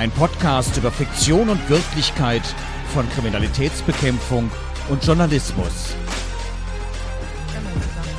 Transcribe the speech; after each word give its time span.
Ein 0.00 0.10
Podcast 0.12 0.78
über 0.78 0.90
Fiktion 0.90 1.50
und 1.50 1.68
Wirklichkeit 1.68 2.40
von 2.94 3.06
Kriminalitätsbekämpfung 3.10 4.50
und 4.88 5.04
Journalismus. 5.04 5.94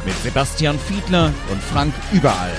Mit 0.05 0.15
Sebastian 0.21 0.77
Fiedler 0.77 1.33
und 1.51 1.63
Frank 1.63 1.91
Überall. 2.13 2.53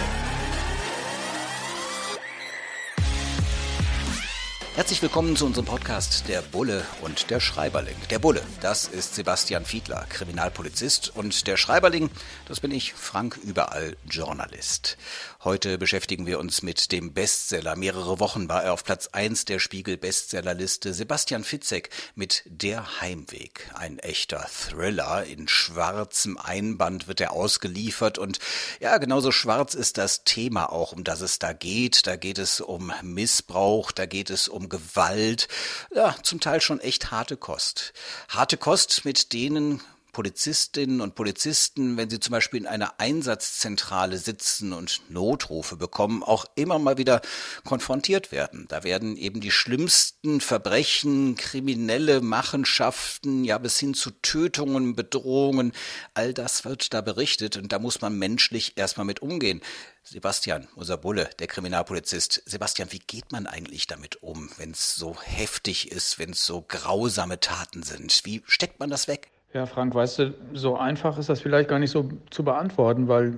Herzlich 4.74 5.02
willkommen 5.02 5.36
zu 5.36 5.46
unserem 5.46 5.66
Podcast 5.66 6.24
Der 6.28 6.40
Bulle 6.40 6.84
und 7.02 7.30
der 7.30 7.38
Schreiberling. 7.38 7.94
Der 8.10 8.18
Bulle, 8.18 8.42
das 8.62 8.88
ist 8.88 9.14
Sebastian 9.14 9.66
Fiedler, 9.66 10.06
Kriminalpolizist 10.08 11.14
und 11.14 11.46
der 11.46 11.58
Schreiberling, 11.58 12.10
das 12.48 12.58
bin 12.58 12.72
ich, 12.72 12.94
Frank 12.94 13.38
Überall, 13.44 13.96
Journalist. 14.10 14.96
Heute 15.44 15.76
beschäftigen 15.76 16.24
wir 16.24 16.38
uns 16.38 16.62
mit 16.62 16.92
dem 16.92 17.14
Bestseller. 17.14 17.74
Mehrere 17.74 18.20
Wochen 18.20 18.48
war 18.48 18.62
er 18.62 18.72
auf 18.72 18.84
Platz 18.84 19.08
1 19.08 19.44
der 19.44 19.58
Spiegel 19.58 19.96
Bestsellerliste. 19.96 20.94
Sebastian 20.94 21.42
Fitzek 21.42 21.90
mit 22.14 22.44
Der 22.46 23.00
Heimweg. 23.00 23.68
Ein 23.74 23.98
echter 23.98 24.46
Thriller. 24.48 25.24
In 25.24 25.48
schwarzem 25.48 26.38
Einband 26.38 27.08
wird 27.08 27.20
er 27.20 27.32
ausgeliefert 27.32 28.18
und 28.18 28.38
ja, 28.78 28.98
genauso 28.98 29.32
schwarz 29.32 29.74
ist 29.74 29.98
das 29.98 30.22
Thema 30.22 30.70
auch, 30.70 30.92
um 30.92 31.02
das 31.02 31.22
es 31.22 31.40
da 31.40 31.52
geht. 31.52 32.06
Da 32.06 32.14
geht 32.14 32.38
es 32.38 32.60
um 32.60 32.92
Missbrauch, 33.02 33.90
da 33.90 34.06
geht 34.06 34.30
es 34.30 34.46
um 34.46 34.68
Gewalt, 34.68 35.48
ja, 35.92 36.14
zum 36.22 36.38
Teil 36.38 36.60
schon 36.60 36.78
echt 36.78 37.10
harte 37.10 37.36
Kost. 37.36 37.94
Harte 38.28 38.56
Kost, 38.56 39.04
mit 39.04 39.32
denen 39.32 39.82
Polizistinnen 40.12 41.00
und 41.00 41.14
Polizisten, 41.14 41.96
wenn 41.96 42.10
sie 42.10 42.20
zum 42.20 42.32
Beispiel 42.32 42.60
in 42.60 42.66
einer 42.66 43.00
Einsatzzentrale 43.00 44.18
sitzen 44.18 44.72
und 44.74 45.00
Notrufe 45.08 45.76
bekommen, 45.76 46.22
auch 46.22 46.44
immer 46.54 46.78
mal 46.78 46.98
wieder 46.98 47.22
konfrontiert 47.64 48.30
werden. 48.30 48.66
Da 48.68 48.84
werden 48.84 49.16
eben 49.16 49.40
die 49.40 49.50
schlimmsten 49.50 50.40
Verbrechen, 50.42 51.36
kriminelle 51.36 52.20
Machenschaften, 52.20 53.44
ja 53.44 53.56
bis 53.56 53.78
hin 53.78 53.94
zu 53.94 54.10
Tötungen, 54.10 54.94
Bedrohungen, 54.94 55.72
all 56.12 56.34
das 56.34 56.64
wird 56.66 56.92
da 56.92 57.00
berichtet 57.00 57.56
und 57.56 57.72
da 57.72 57.78
muss 57.78 58.02
man 58.02 58.18
menschlich 58.18 58.76
erstmal 58.76 59.06
mit 59.06 59.22
umgehen. 59.22 59.62
Sebastian, 60.04 60.68
unser 60.74 60.96
Bulle, 60.98 61.30
der 61.38 61.46
Kriminalpolizist. 61.46 62.42
Sebastian, 62.44 62.92
wie 62.92 62.98
geht 62.98 63.32
man 63.32 63.46
eigentlich 63.46 63.86
damit 63.86 64.22
um, 64.22 64.50
wenn 64.58 64.72
es 64.72 64.94
so 64.94 65.16
heftig 65.22 65.92
ist, 65.92 66.18
wenn 66.18 66.30
es 66.30 66.44
so 66.44 66.60
grausame 66.60 67.40
Taten 67.40 67.82
sind? 67.82 68.20
Wie 68.24 68.42
steckt 68.46 68.80
man 68.80 68.90
das 68.90 69.08
weg? 69.08 69.30
Ja, 69.54 69.66
Frank, 69.66 69.94
weißt 69.94 70.18
du, 70.18 70.34
so 70.54 70.76
einfach 70.78 71.18
ist 71.18 71.28
das 71.28 71.42
vielleicht 71.42 71.68
gar 71.68 71.78
nicht 71.78 71.90
so 71.90 72.08
zu 72.30 72.42
beantworten, 72.42 73.06
weil, 73.06 73.34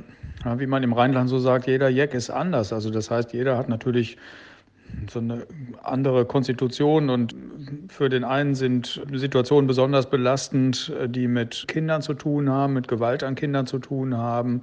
wie 0.58 0.66
man 0.66 0.84
im 0.84 0.92
Rheinland 0.92 1.28
so 1.28 1.40
sagt, 1.40 1.66
jeder 1.66 1.88
Jack 1.88 2.14
ist 2.14 2.30
anders. 2.30 2.72
Also 2.72 2.90
das 2.90 3.10
heißt, 3.10 3.32
jeder 3.32 3.58
hat 3.58 3.68
natürlich 3.68 4.16
so 5.10 5.18
eine 5.18 5.46
andere 5.82 6.24
Konstitution 6.24 7.10
und 7.10 7.34
für 7.88 8.08
den 8.08 8.24
einen 8.24 8.54
sind 8.54 9.02
Situationen 9.12 9.66
besonders 9.66 10.08
belastend, 10.08 10.92
die 11.06 11.28
mit 11.28 11.66
Kindern 11.68 12.02
zu 12.02 12.14
tun 12.14 12.50
haben, 12.50 12.74
mit 12.74 12.88
Gewalt 12.88 13.22
an 13.22 13.34
Kindern 13.34 13.66
zu 13.66 13.78
tun 13.78 14.16
haben. 14.16 14.62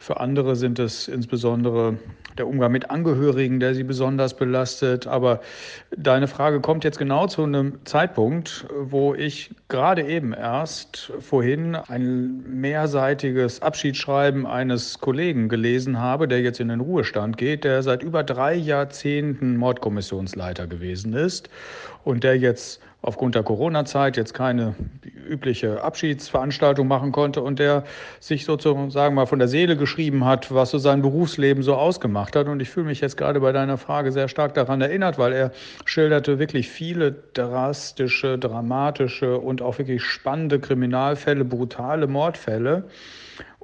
Für 0.00 0.20
andere 0.20 0.56
sind 0.56 0.78
es 0.78 1.08
insbesondere 1.08 1.98
der 2.38 2.46
Umgang 2.46 2.72
mit 2.72 2.90
Angehörigen, 2.90 3.60
der 3.60 3.74
sie 3.74 3.84
besonders 3.84 4.34
belastet. 4.34 5.06
Aber 5.06 5.40
deine 5.96 6.28
Frage 6.28 6.60
kommt 6.60 6.84
jetzt 6.84 6.98
genau 6.98 7.26
zu 7.26 7.42
einem 7.42 7.84
Zeitpunkt, 7.84 8.66
wo 8.80 9.14
ich 9.14 9.50
gerade 9.68 10.02
eben 10.02 10.32
erst 10.32 11.12
vorhin 11.20 11.74
ein 11.74 12.60
mehrseitiges 12.60 13.60
Abschiedsschreiben 13.60 14.46
eines 14.46 15.00
Kollegen 15.00 15.48
gelesen 15.48 15.98
habe, 15.98 16.28
der 16.28 16.40
jetzt 16.40 16.60
in 16.60 16.68
den 16.68 16.80
Ruhestand 16.80 17.36
geht, 17.36 17.64
der 17.64 17.82
seit 17.82 18.02
über 18.02 18.22
drei 18.22 18.54
Jahrzehnten 18.54 19.56
Mordkommissionsleiter 19.68 20.66
gewesen 20.66 21.12
ist 21.12 21.50
und 22.02 22.24
der 22.24 22.38
jetzt 22.38 22.80
aufgrund 23.02 23.34
der 23.34 23.42
Corona-Zeit 23.42 24.16
jetzt 24.16 24.32
keine 24.32 24.74
übliche 25.28 25.82
Abschiedsveranstaltung 25.82 26.88
machen 26.88 27.12
konnte 27.12 27.42
und 27.42 27.58
der 27.58 27.84
sich 28.18 28.46
sozusagen 28.46 29.14
mal 29.14 29.26
von 29.26 29.38
der 29.38 29.46
Seele 29.46 29.76
geschrieben 29.76 30.24
hat, 30.24 30.52
was 30.52 30.70
so 30.70 30.78
sein 30.78 31.02
Berufsleben 31.02 31.62
so 31.62 31.74
ausgemacht 31.74 32.34
hat. 32.34 32.48
Und 32.48 32.60
ich 32.60 32.70
fühle 32.70 32.86
mich 32.86 33.00
jetzt 33.00 33.18
gerade 33.18 33.40
bei 33.40 33.52
deiner 33.52 33.76
Frage 33.76 34.10
sehr 34.10 34.28
stark 34.28 34.54
daran 34.54 34.80
erinnert, 34.80 35.18
weil 35.18 35.32
er 35.32 35.52
schilderte 35.84 36.38
wirklich 36.38 36.70
viele 36.70 37.14
drastische, 37.34 38.38
dramatische 38.38 39.38
und 39.38 39.60
auch 39.60 39.78
wirklich 39.78 40.02
spannende 40.02 40.58
Kriminalfälle, 40.58 41.44
brutale 41.44 42.06
Mordfälle. 42.06 42.84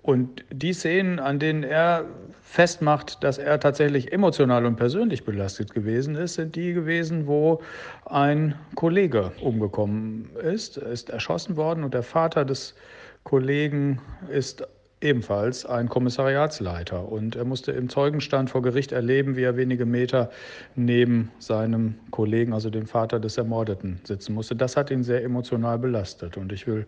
Und 0.04 0.44
die 0.52 0.74
Szenen, 0.74 1.18
an 1.18 1.38
denen 1.38 1.62
er 1.62 2.04
festmacht, 2.42 3.24
dass 3.24 3.38
er 3.38 3.58
tatsächlich 3.58 4.12
emotional 4.12 4.66
und 4.66 4.76
persönlich 4.76 5.24
belastet 5.24 5.72
gewesen 5.72 6.14
ist, 6.14 6.34
sind 6.34 6.54
die 6.56 6.74
gewesen, 6.74 7.26
wo 7.26 7.62
ein 8.04 8.54
Kollege 8.74 9.32
umgekommen 9.40 10.28
ist. 10.42 10.76
Ist 10.76 11.08
erschossen 11.08 11.56
worden 11.56 11.84
und 11.84 11.94
der 11.94 12.02
Vater 12.02 12.44
des 12.44 12.74
Kollegen 13.22 13.98
ist 14.30 14.68
ebenfalls 15.00 15.64
ein 15.64 15.88
Kommissariatsleiter. 15.88 17.10
Und 17.10 17.34
er 17.34 17.46
musste 17.46 17.72
im 17.72 17.88
Zeugenstand 17.88 18.50
vor 18.50 18.60
Gericht 18.60 18.92
erleben, 18.92 19.36
wie 19.36 19.44
er 19.44 19.56
wenige 19.56 19.86
Meter 19.86 20.30
neben 20.74 21.30
seinem 21.38 21.94
Kollegen, 22.10 22.52
also 22.52 22.68
dem 22.68 22.86
Vater 22.86 23.20
des 23.20 23.38
Ermordeten, 23.38 24.00
sitzen 24.04 24.34
musste. 24.34 24.54
Das 24.54 24.76
hat 24.76 24.90
ihn 24.90 25.02
sehr 25.02 25.24
emotional 25.24 25.78
belastet. 25.78 26.36
Und 26.36 26.52
ich 26.52 26.66
will 26.66 26.86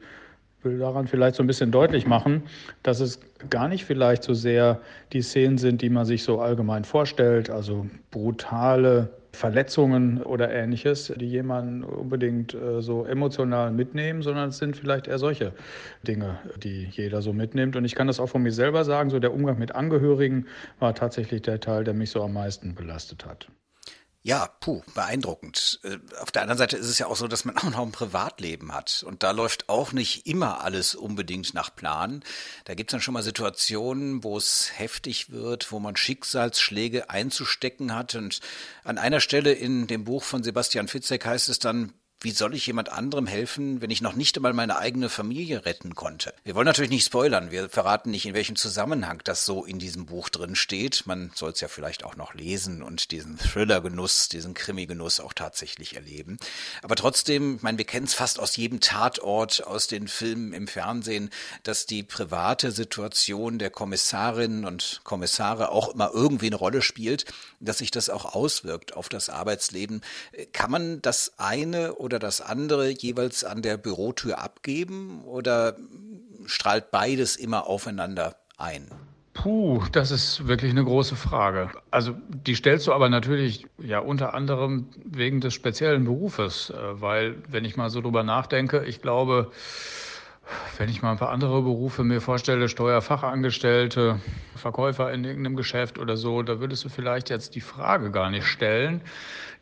will 0.66 0.78
daran 0.78 1.06
vielleicht 1.06 1.36
so 1.36 1.42
ein 1.42 1.46
bisschen 1.46 1.70
deutlich 1.70 2.06
machen, 2.06 2.42
dass 2.82 3.00
es 3.00 3.20
gar 3.48 3.68
nicht 3.68 3.84
vielleicht 3.84 4.22
so 4.22 4.34
sehr 4.34 4.80
die 5.12 5.22
Szenen 5.22 5.56
sind, 5.56 5.80
die 5.80 5.90
man 5.90 6.04
sich 6.04 6.24
so 6.24 6.40
allgemein 6.40 6.84
vorstellt, 6.84 7.48
also 7.48 7.86
brutale 8.10 9.08
Verletzungen 9.32 10.22
oder 10.22 10.50
ähnliches, 10.50 11.12
die 11.14 11.28
jemanden 11.28 11.84
unbedingt 11.84 12.54
äh, 12.54 12.80
so 12.80 13.04
emotional 13.04 13.70
mitnehmen, 13.70 14.22
sondern 14.22 14.48
es 14.48 14.58
sind 14.58 14.76
vielleicht 14.76 15.06
eher 15.08 15.18
solche 15.18 15.52
Dinge, 16.08 16.38
die 16.62 16.88
jeder 16.90 17.22
so 17.22 17.32
mitnimmt. 17.32 17.76
Und 17.76 17.84
ich 17.84 17.94
kann 17.94 18.06
das 18.06 18.18
auch 18.18 18.28
von 18.28 18.42
mir 18.42 18.52
selber 18.52 18.84
sagen, 18.84 19.10
so 19.10 19.18
der 19.18 19.34
Umgang 19.34 19.58
mit 19.58 19.74
Angehörigen 19.74 20.46
war 20.78 20.94
tatsächlich 20.94 21.42
der 21.42 21.60
Teil, 21.60 21.84
der 21.84 21.94
mich 21.94 22.10
so 22.10 22.22
am 22.22 22.32
meisten 22.32 22.74
belastet 22.74 23.26
hat. 23.26 23.48
Ja, 24.26 24.48
puh, 24.58 24.82
beeindruckend. 24.92 25.78
Äh, 25.84 25.98
auf 26.20 26.32
der 26.32 26.42
anderen 26.42 26.58
Seite 26.58 26.76
ist 26.76 26.88
es 26.88 26.98
ja 26.98 27.06
auch 27.06 27.14
so, 27.14 27.28
dass 27.28 27.44
man 27.44 27.56
auch 27.58 27.70
noch 27.70 27.82
ein 27.82 27.92
Privatleben 27.92 28.74
hat. 28.74 29.04
Und 29.06 29.22
da 29.22 29.30
läuft 29.30 29.68
auch 29.68 29.92
nicht 29.92 30.26
immer 30.26 30.64
alles 30.64 30.96
unbedingt 30.96 31.54
nach 31.54 31.72
Plan. 31.72 32.24
Da 32.64 32.74
gibt 32.74 32.90
es 32.90 32.92
dann 32.92 33.00
schon 33.00 33.14
mal 33.14 33.22
Situationen, 33.22 34.24
wo 34.24 34.36
es 34.36 34.72
heftig 34.74 35.30
wird, 35.30 35.70
wo 35.70 35.78
man 35.78 35.94
Schicksalsschläge 35.94 37.08
einzustecken 37.08 37.94
hat. 37.94 38.16
Und 38.16 38.40
an 38.82 38.98
einer 38.98 39.20
Stelle 39.20 39.52
in 39.52 39.86
dem 39.86 40.02
Buch 40.02 40.24
von 40.24 40.42
Sebastian 40.42 40.88
Fitzek 40.88 41.24
heißt 41.24 41.48
es 41.48 41.60
dann, 41.60 41.92
wie 42.22 42.30
soll 42.30 42.54
ich 42.54 42.66
jemand 42.66 42.90
anderem 42.90 43.26
helfen, 43.26 43.82
wenn 43.82 43.90
ich 43.90 44.00
noch 44.00 44.14
nicht 44.14 44.36
einmal 44.36 44.54
meine 44.54 44.78
eigene 44.78 45.08
Familie 45.08 45.66
retten 45.66 45.94
konnte? 45.94 46.32
Wir 46.44 46.54
wollen 46.54 46.64
natürlich 46.64 46.90
nicht 46.90 47.04
spoilern, 47.04 47.50
wir 47.50 47.68
verraten 47.68 48.10
nicht, 48.10 48.24
in 48.24 48.34
welchem 48.34 48.56
Zusammenhang 48.56 49.20
das 49.24 49.44
so 49.44 49.64
in 49.64 49.78
diesem 49.78 50.06
Buch 50.06 50.30
drin 50.30 50.56
steht. 50.56 51.06
Man 51.06 51.30
soll 51.34 51.50
es 51.52 51.60
ja 51.60 51.68
vielleicht 51.68 52.04
auch 52.04 52.16
noch 52.16 52.32
lesen 52.32 52.82
und 52.82 53.10
diesen 53.10 53.38
Thriller-Genuss, 53.38 54.28
diesen 54.28 54.54
Krimi-Genuss 54.54 55.20
auch 55.20 55.34
tatsächlich 55.34 55.94
erleben. 55.94 56.38
Aber 56.82 56.96
trotzdem, 56.96 57.56
ich 57.56 57.62
meine, 57.62 57.78
wir 57.78 57.84
kennen 57.84 58.06
es 58.06 58.14
fast 58.14 58.40
aus 58.40 58.56
jedem 58.56 58.80
Tatort, 58.80 59.66
aus 59.66 59.86
den 59.86 60.08
Filmen 60.08 60.54
im 60.54 60.68
Fernsehen, 60.68 61.30
dass 61.64 61.84
die 61.84 62.02
private 62.02 62.72
Situation 62.72 63.58
der 63.58 63.70
Kommissarinnen 63.70 64.64
und 64.64 65.00
Kommissare 65.04 65.70
auch 65.70 65.92
immer 65.92 66.10
irgendwie 66.14 66.46
eine 66.46 66.56
Rolle 66.56 66.80
spielt, 66.80 67.26
dass 67.60 67.78
sich 67.78 67.90
das 67.90 68.10
auch 68.10 68.34
auswirkt 68.34 68.96
auf 68.96 69.08
das 69.08 69.28
Arbeitsleben. 69.28 70.02
Kann 70.52 70.70
man 70.70 71.02
das 71.02 71.34
eine 71.38 71.94
oder 71.94 72.18
das 72.18 72.40
andere 72.40 72.88
jeweils 72.90 73.44
an 73.44 73.62
der 73.62 73.76
Bürotür 73.76 74.38
abgeben 74.38 75.24
oder 75.24 75.76
strahlt 76.46 76.90
beides 76.90 77.36
immer 77.36 77.66
aufeinander 77.66 78.36
ein? 78.56 78.88
Puh, 79.36 79.82
das 79.92 80.10
ist 80.10 80.48
wirklich 80.48 80.70
eine 80.70 80.84
große 80.84 81.14
Frage. 81.14 81.70
Also 81.90 82.16
die 82.28 82.54
stellst 82.54 82.86
du 82.86 82.92
aber 82.94 83.10
natürlich 83.10 83.66
ja 83.76 83.98
unter 83.98 84.32
anderem 84.32 84.88
wegen 85.04 85.42
des 85.42 85.52
speziellen 85.52 86.04
Berufes, 86.04 86.70
äh, 86.70 87.00
weil 87.00 87.36
wenn 87.48 87.66
ich 87.66 87.76
mal 87.76 87.90
so 87.90 88.00
drüber 88.00 88.22
nachdenke, 88.22 88.84
ich 88.86 89.02
glaube, 89.02 89.50
Wenn 90.78 90.88
ich 90.88 91.02
mal 91.02 91.12
ein 91.12 91.18
paar 91.18 91.30
andere 91.30 91.62
Berufe 91.62 92.04
mir 92.04 92.20
vorstelle, 92.20 92.68
Steuerfachangestellte, 92.68 94.20
Verkäufer 94.54 95.12
in 95.12 95.24
irgendeinem 95.24 95.56
Geschäft 95.56 95.98
oder 95.98 96.16
so, 96.16 96.42
da 96.42 96.60
würdest 96.60 96.84
du 96.84 96.88
vielleicht 96.88 97.30
jetzt 97.30 97.54
die 97.54 97.60
Frage 97.60 98.10
gar 98.10 98.30
nicht 98.30 98.46
stellen. 98.46 99.00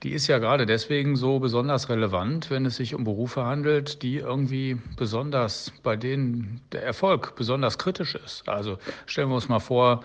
Die 0.02 0.12
ist 0.12 0.26
ja 0.26 0.38
gerade 0.38 0.66
deswegen 0.66 1.16
so 1.16 1.38
besonders 1.38 1.88
relevant, 1.88 2.50
wenn 2.50 2.66
es 2.66 2.76
sich 2.76 2.94
um 2.94 3.04
Berufe 3.04 3.44
handelt, 3.44 4.02
die 4.02 4.16
irgendwie 4.16 4.76
besonders, 4.96 5.72
bei 5.82 5.96
denen 5.96 6.60
der 6.72 6.82
Erfolg 6.82 7.36
besonders 7.36 7.78
kritisch 7.78 8.14
ist. 8.14 8.48
Also 8.48 8.78
stellen 9.06 9.28
wir 9.28 9.36
uns 9.36 9.48
mal 9.48 9.60
vor, 9.60 10.04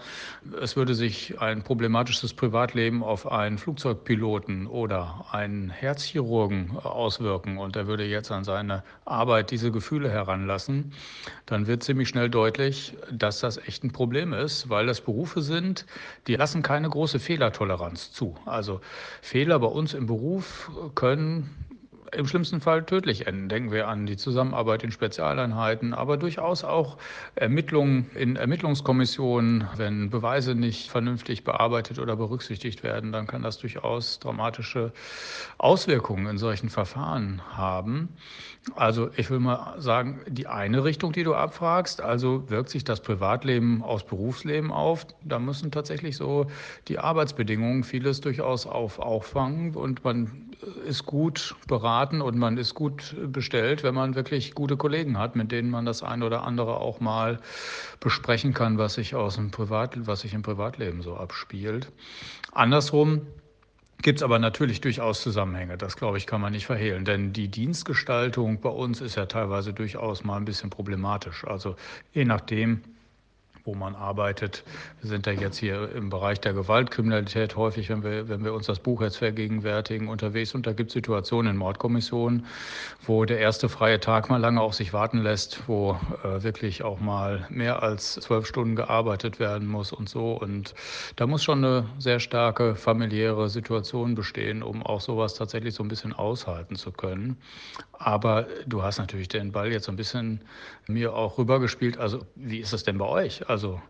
es 0.61 0.75
würde 0.75 0.95
sich 0.95 1.41
ein 1.41 1.63
problematisches 1.63 2.33
Privatleben 2.33 3.03
auf 3.03 3.29
einen 3.31 3.57
Flugzeugpiloten 3.57 4.67
oder 4.67 5.25
einen 5.31 5.69
Herzchirurgen 5.69 6.77
auswirken 6.77 7.57
und 7.57 7.75
er 7.75 7.87
würde 7.87 8.05
jetzt 8.05 8.31
an 8.31 8.43
seine 8.43 8.83
Arbeit 9.05 9.51
diese 9.51 9.71
Gefühle 9.71 10.09
heranlassen, 10.09 10.93
dann 11.45 11.67
wird 11.67 11.83
ziemlich 11.83 12.09
schnell 12.09 12.29
deutlich, 12.29 12.95
dass 13.11 13.39
das 13.39 13.57
echt 13.57 13.83
ein 13.83 13.91
Problem 13.91 14.33
ist, 14.33 14.69
weil 14.69 14.85
das 14.85 15.01
Berufe 15.01 15.41
sind, 15.41 15.85
die 16.27 16.35
lassen 16.35 16.61
keine 16.61 16.89
große 16.89 17.19
Fehlertoleranz 17.19 18.11
zu. 18.11 18.35
Also 18.45 18.81
Fehler 19.21 19.59
bei 19.59 19.67
uns 19.79 19.93
im 19.93 20.05
Beruf 20.05 20.69
können 20.93 21.49
im 22.11 22.27
schlimmsten 22.27 22.61
Fall 22.61 22.85
tödlich 22.85 23.27
enden. 23.27 23.49
Denken 23.49 23.71
wir 23.71 23.87
an 23.87 24.05
die 24.05 24.17
Zusammenarbeit 24.17 24.83
in 24.83 24.91
Spezialeinheiten, 24.91 25.93
aber 25.93 26.17
durchaus 26.17 26.63
auch 26.63 26.97
Ermittlungen 27.35 28.09
in 28.15 28.35
Ermittlungskommissionen. 28.35 29.67
Wenn 29.77 30.09
Beweise 30.09 30.55
nicht 30.55 30.89
vernünftig 30.89 31.43
bearbeitet 31.43 31.99
oder 31.99 32.15
berücksichtigt 32.15 32.83
werden, 32.83 33.11
dann 33.11 33.27
kann 33.27 33.41
das 33.41 33.57
durchaus 33.57 34.19
dramatische 34.19 34.91
Auswirkungen 35.57 36.27
in 36.27 36.37
solchen 36.37 36.69
Verfahren 36.69 37.41
haben. 37.49 38.09
Also 38.75 39.09
ich 39.15 39.29
will 39.29 39.39
mal 39.39 39.79
sagen, 39.79 40.19
die 40.27 40.47
eine 40.47 40.83
Richtung, 40.83 41.13
die 41.13 41.23
du 41.23 41.33
abfragst, 41.33 42.01
also 42.01 42.49
wirkt 42.49 42.69
sich 42.69 42.83
das 42.83 43.01
Privatleben 43.01 43.83
aufs 43.83 44.03
Berufsleben 44.03 44.71
auf, 44.71 45.07
da 45.23 45.39
müssen 45.39 45.71
tatsächlich 45.71 46.17
so 46.17 46.47
die 46.87 46.99
Arbeitsbedingungen 46.99 47.83
vieles 47.83 48.21
durchaus 48.21 48.67
auf 48.67 48.99
auffangen 48.99 49.75
und 49.75 50.03
man 50.03 50.48
ist 50.85 51.05
gut 51.05 51.55
beraten 51.67 52.21
und 52.21 52.37
man 52.37 52.57
ist 52.57 52.73
gut 52.73 53.15
bestellt, 53.31 53.83
wenn 53.83 53.95
man 53.95 54.15
wirklich 54.15 54.55
gute 54.55 54.77
Kollegen 54.77 55.17
hat, 55.17 55.35
mit 55.35 55.51
denen 55.51 55.69
man 55.69 55.85
das 55.85 56.03
eine 56.03 56.25
oder 56.25 56.43
andere 56.43 56.77
auch 56.77 56.99
mal 56.99 57.39
besprechen 57.99 58.53
kann, 58.53 58.77
was 58.77 58.95
sich 58.95 59.15
aus 59.15 59.35
dem 59.35 59.51
Privat, 59.51 60.07
was 60.07 60.21
sich 60.21 60.33
im 60.33 60.41
Privatleben 60.41 61.01
so 61.01 61.15
abspielt. 61.15 61.91
Andersrum 62.51 63.21
Gibt 64.01 64.19
es 64.19 64.23
aber 64.23 64.39
natürlich 64.39 64.79
durchaus 64.79 65.21
Zusammenhänge, 65.21 65.77
das 65.77 65.97
glaube 65.97 66.17
ich, 66.17 66.25
kann 66.25 66.39
man 66.39 66.53
nicht 66.53 66.65
verhehlen. 66.65 67.03
Denn 67.03 67.33
die 67.33 67.49
Dienstgestaltung 67.49 68.61
bei 68.61 68.69
uns 68.69 69.01
ist 69.01 69.15
ja 69.15 69.25
teilweise 69.25 69.73
durchaus 69.73 70.23
mal 70.23 70.37
ein 70.37 70.45
bisschen 70.45 70.69
problematisch. 70.69 71.43
Also 71.45 71.75
je 72.13 72.23
nachdem, 72.23 72.81
wo 73.69 73.75
man 73.75 73.95
arbeitet. 73.95 74.63
Wir 74.99 75.11
sind 75.11 75.27
ja 75.27 75.33
jetzt 75.33 75.57
hier 75.57 75.91
im 75.93 76.09
Bereich 76.09 76.41
der 76.41 76.53
Gewaltkriminalität 76.53 77.55
häufig, 77.55 77.89
wenn 77.89 78.03
wir, 78.03 78.27
wenn 78.27 78.43
wir 78.43 78.55
uns 78.55 78.65
das 78.65 78.79
Buch 78.79 79.03
jetzt 79.03 79.17
vergegenwärtigen, 79.17 80.07
unterwegs. 80.07 80.55
Und 80.55 80.65
da 80.65 80.73
gibt 80.73 80.89
es 80.89 80.93
Situationen 80.95 81.51
in 81.51 81.57
Mordkommissionen, 81.57 82.47
wo 83.05 83.25
der 83.25 83.37
erste 83.37 83.69
freie 83.69 83.99
Tag 83.99 84.27
mal 84.27 84.37
lange 84.37 84.59
auf 84.59 84.73
sich 84.73 84.91
warten 84.91 85.19
lässt, 85.19 85.67
wo 85.67 85.99
äh, 86.23 86.41
wirklich 86.41 86.81
auch 86.83 86.99
mal 86.99 87.45
mehr 87.49 87.83
als 87.83 88.13
zwölf 88.13 88.47
Stunden 88.47 88.75
gearbeitet 88.75 89.39
werden 89.39 89.67
muss 89.67 89.91
und 89.91 90.09
so. 90.09 90.31
Und 90.31 90.73
da 91.15 91.27
muss 91.27 91.43
schon 91.43 91.63
eine 91.63 91.85
sehr 91.99 92.19
starke 92.19 92.75
familiäre 92.75 93.49
Situation 93.49 94.15
bestehen, 94.15 94.63
um 94.63 94.81
auch 94.81 95.01
sowas 95.01 95.35
tatsächlich 95.35 95.75
so 95.75 95.83
ein 95.83 95.89
bisschen 95.89 96.13
aushalten 96.13 96.75
zu 96.75 96.91
können. 96.91 97.37
Aber 97.99 98.47
du 98.65 98.81
hast 98.81 98.97
natürlich 98.97 99.27
den 99.27 99.51
Ball 99.51 99.71
jetzt 99.71 99.85
so 99.85 99.91
ein 99.91 99.97
bisschen 99.97 100.41
mir 100.87 101.13
auch 101.13 101.37
rübergespielt. 101.37 101.97
Also 101.97 102.25
wie 102.35 102.59
ist 102.59 102.71
das 102.71 102.83
denn 102.83 102.97
bei 102.97 103.05
euch? 103.05 103.47
Also 103.49 103.58
also 103.59 103.81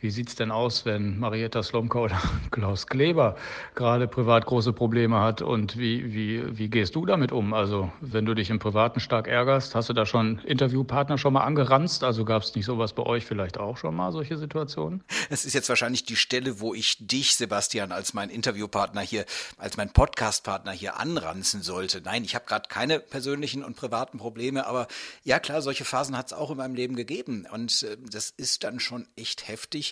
wie 0.00 0.10
sieht 0.10 0.28
es 0.28 0.34
denn 0.34 0.50
aus, 0.50 0.84
wenn 0.84 1.18
Marietta 1.18 1.62
Slomka 1.62 1.98
oder 1.98 2.20
Klaus 2.50 2.86
Kleber 2.86 3.36
gerade 3.74 4.06
privat 4.06 4.44
große 4.44 4.72
Probleme 4.72 5.20
hat? 5.20 5.40
Und 5.40 5.78
wie, 5.78 6.12
wie, 6.12 6.58
wie 6.58 6.68
gehst 6.68 6.94
du 6.94 7.06
damit 7.06 7.32
um? 7.32 7.54
Also, 7.54 7.90
wenn 8.00 8.26
du 8.26 8.34
dich 8.34 8.50
im 8.50 8.58
Privaten 8.58 9.00
stark 9.00 9.28
ärgerst, 9.28 9.74
hast 9.74 9.88
du 9.88 9.92
da 9.92 10.04
schon 10.04 10.40
Interviewpartner 10.40 11.16
schon 11.16 11.32
mal 11.32 11.44
angeranzt? 11.44 12.04
Also 12.04 12.24
gab 12.24 12.42
es 12.42 12.54
nicht 12.54 12.66
sowas 12.66 12.92
bei 12.92 13.02
euch 13.02 13.24
vielleicht 13.24 13.58
auch 13.58 13.76
schon 13.76 13.94
mal, 13.94 14.12
solche 14.12 14.36
Situationen? 14.36 15.02
Es 15.30 15.44
ist 15.44 15.54
jetzt 15.54 15.68
wahrscheinlich 15.68 16.04
die 16.04 16.16
Stelle, 16.16 16.60
wo 16.60 16.74
ich 16.74 16.96
dich, 17.06 17.36
Sebastian, 17.36 17.92
als 17.92 18.14
mein 18.14 18.30
Interviewpartner 18.30 19.00
hier, 19.00 19.24
als 19.56 19.76
mein 19.76 19.92
Podcastpartner 19.92 20.72
hier 20.72 20.98
anranzen 20.98 21.62
sollte. 21.62 22.02
Nein, 22.02 22.24
ich 22.24 22.34
habe 22.34 22.44
gerade 22.46 22.68
keine 22.68 23.00
persönlichen 23.00 23.64
und 23.64 23.76
privaten 23.76 24.18
Probleme, 24.18 24.66
aber 24.66 24.86
ja 25.22 25.38
klar, 25.38 25.62
solche 25.62 25.84
Phasen 25.84 26.16
hat 26.16 26.26
es 26.26 26.32
auch 26.32 26.50
in 26.50 26.58
meinem 26.58 26.74
Leben 26.74 26.96
gegeben. 26.96 27.46
Und 27.50 27.82
äh, 27.84 27.96
das 28.10 28.30
ist 28.30 28.64
dann 28.64 28.80
schon 28.80 29.06
echt 29.16 29.48
heftig 29.48 29.83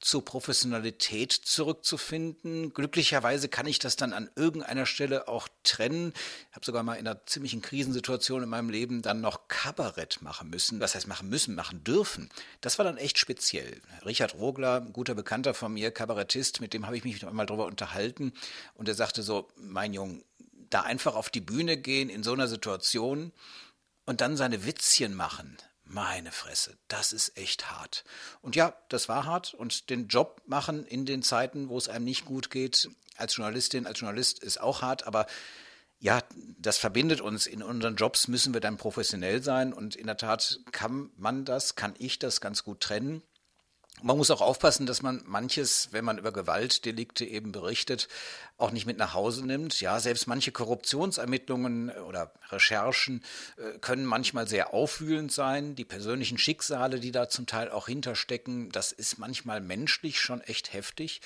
zur 0.00 0.24
Professionalität 0.24 1.32
zurückzufinden. 1.32 2.72
Glücklicherweise 2.72 3.48
kann 3.48 3.66
ich 3.66 3.78
das 3.78 3.96
dann 3.96 4.12
an 4.12 4.30
irgendeiner 4.36 4.86
Stelle 4.86 5.26
auch 5.26 5.48
trennen. 5.64 6.12
Ich 6.50 6.56
habe 6.56 6.64
sogar 6.64 6.82
mal 6.82 6.94
in 6.94 7.06
einer 7.06 7.24
ziemlichen 7.26 7.62
Krisensituation 7.62 8.42
in 8.42 8.48
meinem 8.48 8.70
Leben 8.70 9.02
dann 9.02 9.20
noch 9.20 9.48
Kabarett 9.48 10.22
machen 10.22 10.50
müssen. 10.50 10.80
Was 10.80 10.94
heißt 10.94 11.08
machen 11.08 11.28
müssen, 11.28 11.54
machen 11.54 11.82
dürfen. 11.82 12.30
Das 12.60 12.78
war 12.78 12.84
dann 12.84 12.96
echt 12.96 13.18
speziell. 13.18 13.80
Richard 14.04 14.34
Rogler, 14.34 14.80
guter 14.80 15.14
Bekannter 15.14 15.54
von 15.54 15.72
mir, 15.72 15.90
Kabarettist, 15.90 16.60
mit 16.60 16.74
dem 16.74 16.86
habe 16.86 16.96
ich 16.96 17.04
mich 17.04 17.22
noch 17.22 17.30
einmal 17.30 17.46
drüber 17.46 17.66
unterhalten 17.66 18.32
und 18.74 18.88
er 18.88 18.94
sagte 18.94 19.22
so, 19.22 19.48
mein 19.56 19.92
Junge, 19.94 20.22
da 20.70 20.82
einfach 20.82 21.14
auf 21.14 21.30
die 21.30 21.40
Bühne 21.40 21.76
gehen 21.76 22.10
in 22.10 22.22
so 22.22 22.32
einer 22.32 22.46
Situation 22.46 23.32
und 24.04 24.20
dann 24.20 24.36
seine 24.36 24.66
Witzchen 24.66 25.14
machen 25.14 25.56
meine 25.88 26.32
Fresse, 26.32 26.76
das 26.88 27.12
ist 27.12 27.36
echt 27.36 27.70
hart. 27.70 28.04
Und 28.42 28.56
ja, 28.56 28.74
das 28.88 29.08
war 29.08 29.24
hart 29.24 29.54
und 29.54 29.90
den 29.90 30.08
Job 30.08 30.42
machen 30.46 30.86
in 30.86 31.06
den 31.06 31.22
Zeiten, 31.22 31.68
wo 31.68 31.78
es 31.78 31.88
einem 31.88 32.04
nicht 32.04 32.24
gut 32.24 32.50
geht, 32.50 32.88
als 33.16 33.36
Journalistin, 33.36 33.86
als 33.86 34.00
Journalist 34.00 34.38
ist 34.38 34.60
auch 34.60 34.82
hart, 34.82 35.06
aber 35.06 35.26
ja, 36.00 36.20
das 36.58 36.78
verbindet 36.78 37.20
uns. 37.20 37.46
In 37.46 37.62
unseren 37.62 37.96
Jobs 37.96 38.28
müssen 38.28 38.54
wir 38.54 38.60
dann 38.60 38.76
professionell 38.76 39.42
sein 39.42 39.72
und 39.72 39.96
in 39.96 40.06
der 40.06 40.16
Tat 40.16 40.60
kann 40.70 41.10
man 41.16 41.44
das, 41.44 41.74
kann 41.74 41.94
ich 41.98 42.18
das 42.20 42.40
ganz 42.40 42.62
gut 42.62 42.80
trennen. 42.80 43.22
Man 44.02 44.16
muss 44.16 44.30
auch 44.30 44.40
aufpassen, 44.40 44.86
dass 44.86 45.02
man 45.02 45.22
manches, 45.26 45.88
wenn 45.90 46.04
man 46.04 46.18
über 46.18 46.32
Gewaltdelikte 46.32 47.24
eben 47.24 47.52
berichtet, 47.52 48.08
auch 48.56 48.70
nicht 48.70 48.86
mit 48.86 48.98
nach 48.98 49.14
Hause 49.14 49.44
nimmt. 49.46 49.80
Ja, 49.80 49.98
selbst 49.98 50.26
manche 50.26 50.52
Korruptionsermittlungen 50.52 51.90
oder 51.90 52.32
Recherchen 52.50 53.24
äh, 53.56 53.78
können 53.78 54.04
manchmal 54.04 54.46
sehr 54.46 54.72
aufwühlend 54.72 55.32
sein. 55.32 55.74
Die 55.74 55.84
persönlichen 55.84 56.38
Schicksale, 56.38 57.00
die 57.00 57.12
da 57.12 57.28
zum 57.28 57.46
Teil 57.46 57.70
auch 57.70 57.88
hinterstecken, 57.88 58.70
das 58.70 58.92
ist 58.92 59.18
manchmal 59.18 59.60
menschlich 59.60 60.20
schon 60.20 60.40
echt 60.42 60.72
heftig. 60.72 61.20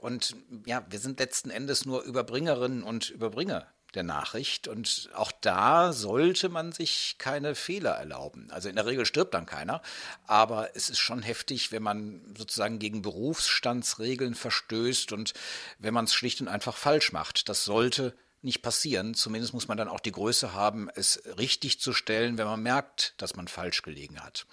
Und 0.00 0.36
ja, 0.66 0.84
wir 0.88 0.98
sind 0.98 1.20
letzten 1.20 1.50
Endes 1.50 1.86
nur 1.86 2.02
Überbringerinnen 2.02 2.82
und 2.82 3.10
Überbringer 3.10 3.66
der 3.94 4.02
Nachricht. 4.02 4.68
Und 4.68 5.10
auch 5.14 5.32
da 5.32 5.92
sollte 5.92 6.48
man 6.48 6.72
sich 6.72 7.16
keine 7.18 7.54
Fehler 7.54 7.92
erlauben. 7.92 8.50
Also 8.50 8.68
in 8.68 8.76
der 8.76 8.86
Regel 8.86 9.06
stirbt 9.06 9.34
dann 9.34 9.46
keiner, 9.46 9.82
aber 10.26 10.76
es 10.76 10.90
ist 10.90 10.98
schon 10.98 11.22
heftig, 11.22 11.72
wenn 11.72 11.82
man 11.82 12.34
sozusagen 12.36 12.78
gegen 12.78 13.02
Berufsstandsregeln 13.02 14.34
verstößt 14.34 15.12
und 15.12 15.34
wenn 15.78 15.94
man 15.94 16.04
es 16.04 16.14
schlicht 16.14 16.40
und 16.40 16.48
einfach 16.48 16.76
falsch 16.76 17.12
macht. 17.12 17.48
Das 17.48 17.64
sollte 17.64 18.14
nicht 18.42 18.62
passieren. 18.62 19.14
Zumindest 19.14 19.52
muss 19.52 19.68
man 19.68 19.78
dann 19.78 19.88
auch 19.88 20.00
die 20.00 20.12
Größe 20.12 20.52
haben, 20.52 20.88
es 20.94 21.22
richtig 21.38 21.80
zu 21.80 21.92
stellen, 21.92 22.38
wenn 22.38 22.46
man 22.46 22.62
merkt, 22.62 23.14
dass 23.18 23.36
man 23.36 23.48
falsch 23.48 23.82
gelegen 23.82 24.20
hat. 24.20 24.46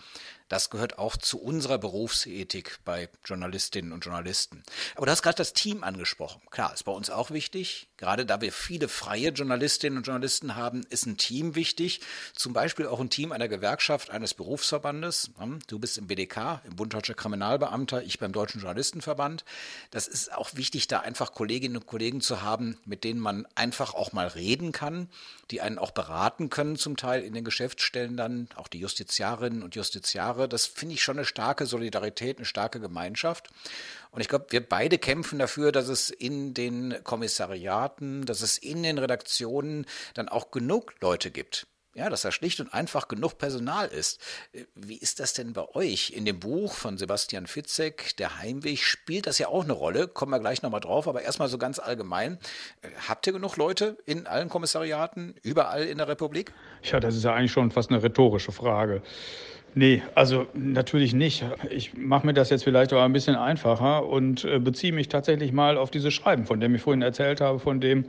Das 0.47 0.69
gehört 0.69 0.99
auch 0.99 1.17
zu 1.17 1.41
unserer 1.41 1.79
Berufsethik 1.79 2.79
bei 2.85 3.09
Journalistinnen 3.25 3.91
und 3.91 4.05
Journalisten. 4.05 4.63
Aber 4.95 5.07
du 5.07 5.11
hast 5.11 5.23
gerade 5.23 5.37
das 5.37 5.53
Team 5.53 5.83
angesprochen. 5.83 6.39
Klar, 6.51 6.71
ist 6.71 6.83
bei 6.83 6.91
uns 6.91 7.09
auch 7.09 7.31
wichtig. 7.31 7.87
Gerade 7.97 8.27
da 8.27 8.41
wir 8.41 8.51
viele 8.51 8.87
freie 8.87 9.29
Journalistinnen 9.29 9.97
und 9.97 10.05
Journalisten 10.05 10.55
haben, 10.55 10.85
ist 10.89 11.07
ein 11.07 11.17
Team 11.17 11.55
wichtig. 11.55 12.01
Zum 12.35 12.53
Beispiel 12.53 12.85
auch 12.85 12.99
ein 12.99 13.09
Team 13.09 13.31
einer 13.31 13.47
Gewerkschaft, 13.47 14.11
eines 14.11 14.35
Berufsverbandes. 14.35 15.31
Hm, 15.39 15.59
du 15.65 15.79
bist 15.79 15.97
im 15.97 16.05
BDK, 16.05 16.61
im 16.65 16.75
Bund 16.75 16.93
Deutscher 16.93 17.15
Kriminalbeamter, 17.15 18.03
ich 18.03 18.19
beim 18.19 18.31
Deutschen 18.31 18.61
Journalistenverband. 18.61 19.45
Das 19.89 20.07
ist 20.07 20.31
auch 20.31 20.51
wichtig, 20.53 20.87
da 20.87 20.99
einfach 20.99 21.33
Kolleginnen 21.33 21.77
und 21.77 21.87
Kollegen 21.87 22.21
zu 22.21 22.43
haben, 22.43 22.77
mit 22.85 23.03
denen 23.03 23.19
man 23.19 23.47
einfach 23.55 23.95
auch 23.95 24.13
mal 24.13 24.27
reden 24.27 24.71
kann, 24.71 25.09
die 25.49 25.61
einen 25.61 25.79
auch 25.79 25.91
beraten 25.91 26.49
können, 26.49 26.75
zum 26.75 26.97
Teil 26.97 27.23
in 27.23 27.33
den 27.33 27.43
Geschäftsstellen 27.43 28.15
dann, 28.15 28.47
auch 28.55 28.67
die 28.67 28.79
Justiziarinnen 28.79 29.63
und 29.63 29.75
Justiziare 29.75 30.34
Jahre. 30.35 30.49
Das 30.49 30.65
finde 30.65 30.95
ich 30.95 31.03
schon 31.03 31.17
eine 31.17 31.25
starke 31.25 31.65
Solidarität, 31.65 32.37
eine 32.37 32.45
starke 32.45 32.79
Gemeinschaft. 32.79 33.49
Und 34.11 34.21
ich 34.21 34.27
glaube, 34.27 34.47
wir 34.49 34.67
beide 34.67 34.97
kämpfen 34.97 35.39
dafür, 35.39 35.71
dass 35.71 35.87
es 35.87 36.09
in 36.09 36.53
den 36.53 36.95
Kommissariaten, 37.03 38.25
dass 38.25 38.41
es 38.41 38.57
in 38.57 38.83
den 38.83 38.97
Redaktionen 38.97 39.85
dann 40.13 40.29
auch 40.29 40.51
genug 40.51 40.93
Leute 41.01 41.31
gibt, 41.31 41.67
ja, 41.95 42.09
dass 42.09 42.21
da 42.21 42.31
schlicht 42.31 42.59
und 42.59 42.73
einfach 42.73 43.07
genug 43.07 43.37
Personal 43.37 43.87
ist. 43.87 44.19
Wie 44.73 44.97
ist 44.97 45.19
das 45.19 45.33
denn 45.33 45.53
bei 45.53 45.67
euch? 45.75 46.11
In 46.11 46.25
dem 46.25 46.39
Buch 46.39 46.73
von 46.73 46.97
Sebastian 46.97 47.47
Fitzek, 47.47 48.15
Der 48.17 48.39
Heimweg, 48.39 48.79
spielt 48.79 49.27
das 49.27 49.37
ja 49.37 49.47
auch 49.47 49.63
eine 49.63 49.73
Rolle. 49.73 50.07
Kommen 50.07 50.31
wir 50.31 50.39
gleich 50.39 50.61
nochmal 50.61 50.81
drauf, 50.81 51.07
aber 51.07 51.21
erstmal 51.21 51.49
so 51.49 51.57
ganz 51.57 51.79
allgemein. 51.79 52.37
Habt 53.07 53.27
ihr 53.27 53.33
genug 53.33 53.57
Leute 53.57 53.97
in 54.05 54.27
allen 54.27 54.49
Kommissariaten, 54.49 55.35
überall 55.41 55.83
in 55.83 55.97
der 55.97 56.07
Republik? 56.07 56.53
Ja, 56.83 56.99
das 56.99 57.15
ist 57.15 57.23
ja 57.23 57.33
eigentlich 57.33 57.51
schon 57.51 57.71
fast 57.71 57.89
eine 57.89 58.01
rhetorische 58.01 58.51
Frage. 58.51 59.01
Nee, 59.77 60.01
also 60.15 60.47
natürlich 60.53 61.13
nicht. 61.13 61.43
Ich 61.69 61.97
mache 61.97 62.25
mir 62.25 62.33
das 62.33 62.49
jetzt 62.49 62.63
vielleicht 62.63 62.93
auch 62.93 63.01
ein 63.01 63.11
bisschen 63.11 63.35
einfacher 63.35 64.07
und 64.07 64.45
äh, 64.45 64.57
beziehe 64.57 64.93
mich 64.93 65.09
tatsächlich 65.09 65.51
mal 65.51 65.77
auf 65.77 65.91
dieses 65.91 66.13
Schreiben, 66.13 66.45
von 66.45 66.61
dem 66.61 66.73
ich 66.75 66.81
vorhin 66.81 67.01
erzählt 67.01 67.41
habe, 67.41 67.59
von 67.59 67.81
dem 67.81 68.05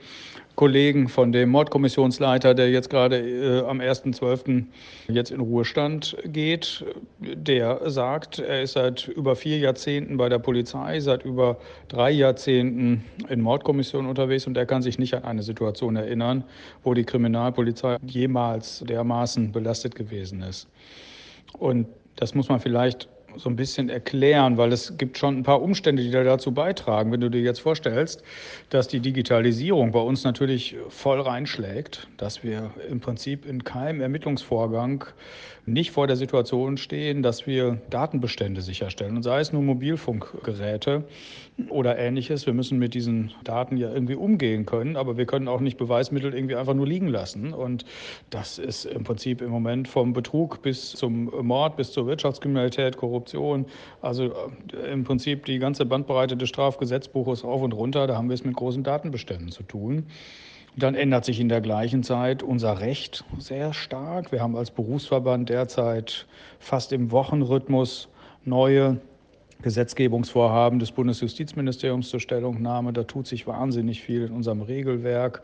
Kollegen, 0.54 1.08
von 1.08 1.32
dem 1.32 1.49
Mordkommissionsleiter, 1.50 2.54
der 2.54 2.70
jetzt 2.70 2.88
gerade 2.88 3.18
äh, 3.18 3.66
am 3.66 3.80
1.12. 3.80 4.64
jetzt 5.08 5.32
in 5.32 5.40
Ruhestand 5.40 6.16
geht. 6.26 6.85
Der 7.18 7.90
sagt, 7.90 8.38
er 8.38 8.62
ist 8.62 8.75
seit 8.75 9.08
über 9.08 9.35
vier 9.35 9.58
Jahrzehnten 9.58 10.18
bei 10.18 10.28
der 10.28 10.38
Polizei, 10.38 11.00
seit 11.00 11.25
über 11.25 11.58
drei 11.88 12.12
Jahrzehnten 12.12 13.04
in 13.28 13.40
Mordkommissionen 13.40 14.08
unterwegs 14.08 14.46
und 14.46 14.56
er 14.56 14.66
kann 14.66 14.82
sich 14.82 15.00
nicht 15.00 15.14
an 15.14 15.25
eine 15.25 15.42
Situation 15.42 15.96
erinnern, 15.96 16.44
wo 16.85 16.94
die 16.94 17.04
Kriminalpolizei 17.04 17.96
jemals 18.06 18.85
dermaßen 18.87 19.50
belastet 19.50 19.96
gewesen 19.96 20.42
ist. 20.42 20.68
Und 21.58 21.86
das 22.16 22.34
muss 22.34 22.48
man 22.48 22.60
vielleicht 22.60 23.08
so 23.38 23.49
ein 23.49 23.57
bisschen 23.57 23.88
erklären, 23.88 24.57
weil 24.57 24.73
es 24.73 24.97
gibt 24.99 25.19
schon 25.19 25.38
ein 25.38 25.43
paar 25.43 25.62
Umstände, 25.62 26.02
die 26.02 26.11
da 26.11 26.25
dazu 26.25 26.52
beitragen. 26.52 27.12
Wenn 27.12 27.21
du 27.21 27.31
dir 27.31 27.40
jetzt 27.40 27.61
vorstellst, 27.61 28.23
dass 28.71 28.88
die 28.88 29.00
Digitalisierung 29.00 29.93
bei 29.93 30.00
uns 30.00 30.25
natürlich 30.25 30.76
voll 30.88 31.21
reinschlägt, 31.21 32.09
dass 32.16 32.43
wir 32.43 32.71
im 32.88 33.00
Prinzip 33.00 33.47
in 33.47 33.64
keinem 33.64 34.00
Ermittlungsvorgang 34.00 35.05
nicht 35.66 35.90
vor 35.90 36.07
der 36.07 36.16
Situation 36.16 36.76
stehen, 36.76 37.23
dass 37.23 37.47
wir 37.47 37.78
Datenbestände 37.90 38.62
sicherstellen. 38.62 39.16
Und 39.16 39.25
sei 39.25 39.40
es 39.40 39.52
nur 39.52 39.62
Mobilfunkgeräte 39.62 41.05
oder 41.71 41.99
ähnliches. 41.99 42.47
Wir 42.47 42.52
müssen 42.52 42.78
mit 42.78 42.95
diesen 42.95 43.33
Daten 43.43 43.76
ja 43.76 43.93
irgendwie 43.93 44.14
umgehen 44.14 44.66
können, 44.66 44.97
aber 44.97 45.16
wir 45.16 45.26
können 45.26 45.49
auch 45.49 45.61
nicht 45.61 45.78
Beweismittel 45.78 46.35
irgendwie 46.35 46.55
einfach 46.55 46.75
nur 46.75 46.87
liegen 46.87 47.09
lassen. 47.09 47.52
Und 47.52 47.85
das 48.31 48.59
ist 48.59 48.85
im 48.85 49.05
Prinzip 49.05 49.40
im 49.40 49.50
Moment 49.50 49.88
vom 49.88 50.12
Betrug 50.12 50.62
bis 50.62 50.90
zum 50.90 51.25
Mord, 51.47 51.76
bis 51.76 51.93
zur 51.93 52.07
Wirtschaftskriminalität, 52.07 52.97
Korruption. 52.97 53.25
Also 54.02 54.25
äh, 54.73 54.92
im 54.92 55.04
Prinzip 55.04 55.45
die 55.47 55.59
ganze 55.59 55.87
Bandbreite 55.87 56.37
des 56.37 56.49
Strafgesetzbuches 56.49 57.45
auf 57.45 57.62
und 57.62 57.73
runter. 57.73 58.06
Da 58.06 58.16
haben 58.16 58.28
wir 58.28 58.35
es 58.35 58.45
mit 58.45 58.56
großen 58.56 58.83
Datenbeständen 58.83 59.50
zu 59.50 59.62
tun. 59.62 60.06
Dann 60.76 60.95
ändert 60.95 61.25
sich 61.25 61.40
in 61.40 61.49
der 61.49 61.62
gleichen 61.62 62.02
Zeit 62.02 62.42
unser 62.42 62.80
Recht 62.80 63.25
sehr 63.38 63.73
stark. 63.73 64.30
Wir 64.30 64.42
haben 64.42 64.56
als 64.56 64.71
Berufsverband 64.71 65.49
derzeit 65.49 66.26
fast 66.59 66.92
im 66.92 67.11
Wochenrhythmus 67.11 68.09
neue 68.45 69.00
Gesetzgebungsvorhaben 69.62 70.78
des 70.78 70.92
Bundesjustizministeriums 70.92 72.08
zur 72.08 72.20
Stellungnahme. 72.20 72.92
Da 72.92 73.04
tut 73.04 73.26
sich 73.26 73.46
wahnsinnig 73.46 74.02
viel 74.02 74.25
in 74.25 74.32
unserem 74.32 74.62
Regelwerk. 74.62 75.42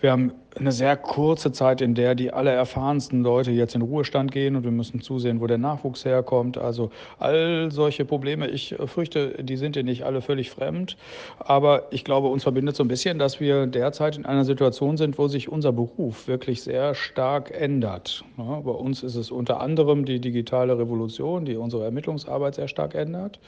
Wir 0.00 0.12
haben 0.12 0.32
eine 0.54 0.72
sehr 0.72 0.96
kurze 0.96 1.52
Zeit, 1.52 1.80
in 1.80 1.94
der 1.94 2.14
die 2.14 2.32
allererfahrensten 2.32 3.22
Leute 3.22 3.50
jetzt 3.50 3.74
in 3.74 3.82
Ruhestand 3.82 4.32
gehen 4.32 4.56
und 4.56 4.64
wir 4.64 4.70
müssen 4.70 5.00
zusehen, 5.00 5.40
wo 5.40 5.46
der 5.46 5.58
Nachwuchs 5.58 6.04
herkommt. 6.04 6.58
Also 6.58 6.90
all 7.18 7.70
solche 7.70 8.04
Probleme, 8.04 8.48
ich 8.48 8.74
fürchte, 8.86 9.42
die 9.42 9.56
sind 9.56 9.76
dir 9.76 9.84
nicht 9.84 10.04
alle 10.04 10.20
völlig 10.20 10.50
fremd. 10.50 10.96
Aber 11.38 11.84
ich 11.90 12.04
glaube, 12.04 12.28
uns 12.28 12.42
verbindet 12.42 12.76
so 12.76 12.84
ein 12.84 12.88
bisschen, 12.88 13.18
dass 13.18 13.40
wir 13.40 13.66
derzeit 13.66 14.16
in 14.16 14.26
einer 14.26 14.44
Situation 14.44 14.96
sind, 14.96 15.18
wo 15.18 15.28
sich 15.28 15.48
unser 15.48 15.72
Beruf 15.72 16.28
wirklich 16.28 16.62
sehr 16.62 16.94
stark 16.94 17.50
ändert. 17.58 18.24
Bei 18.36 18.70
uns 18.70 19.02
ist 19.02 19.14
es 19.14 19.30
unter 19.30 19.60
anderem 19.60 20.04
die 20.04 20.20
digitale 20.20 20.78
Revolution, 20.78 21.44
die 21.44 21.56
unsere 21.56 21.84
Ermittlungsarbeit 21.84 22.56
sehr 22.56 22.68
stark 22.68 22.94
ändert. 22.94 23.40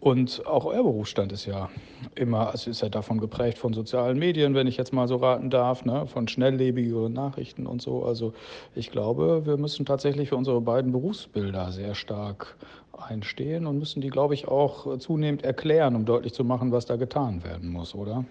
Und 0.00 0.46
auch 0.46 0.64
euer 0.64 0.84
Berufsstand 0.84 1.32
ist 1.32 1.46
ja 1.46 1.68
immer, 2.14 2.50
also 2.50 2.70
ist 2.70 2.82
ja 2.82 2.88
davon 2.88 3.18
geprägt 3.18 3.58
von 3.58 3.72
sozialen 3.72 4.16
Medien, 4.18 4.54
wenn 4.54 4.68
ich 4.68 4.76
jetzt 4.76 4.92
mal 4.92 5.08
so 5.08 5.16
raten 5.16 5.50
darf, 5.50 5.84
ne? 5.84 6.06
von 6.06 6.28
schnelllebigeren 6.28 7.12
Nachrichten 7.12 7.66
und 7.66 7.82
so. 7.82 8.04
Also 8.04 8.32
ich 8.76 8.92
glaube, 8.92 9.44
wir 9.44 9.56
müssen 9.56 9.86
tatsächlich 9.86 10.28
für 10.28 10.36
unsere 10.36 10.60
beiden 10.60 10.92
Berufsbilder 10.92 11.72
sehr 11.72 11.96
stark 11.96 12.56
einstehen 12.96 13.66
und 13.66 13.78
müssen 13.78 14.00
die, 14.00 14.10
glaube 14.10 14.34
ich, 14.34 14.46
auch 14.46 14.98
zunehmend 14.98 15.44
erklären, 15.44 15.96
um 15.96 16.04
deutlich 16.04 16.32
zu 16.32 16.44
machen, 16.44 16.70
was 16.70 16.86
da 16.86 16.96
getan 16.96 17.42
werden 17.42 17.70
muss, 17.70 17.94
oder? 17.94 18.24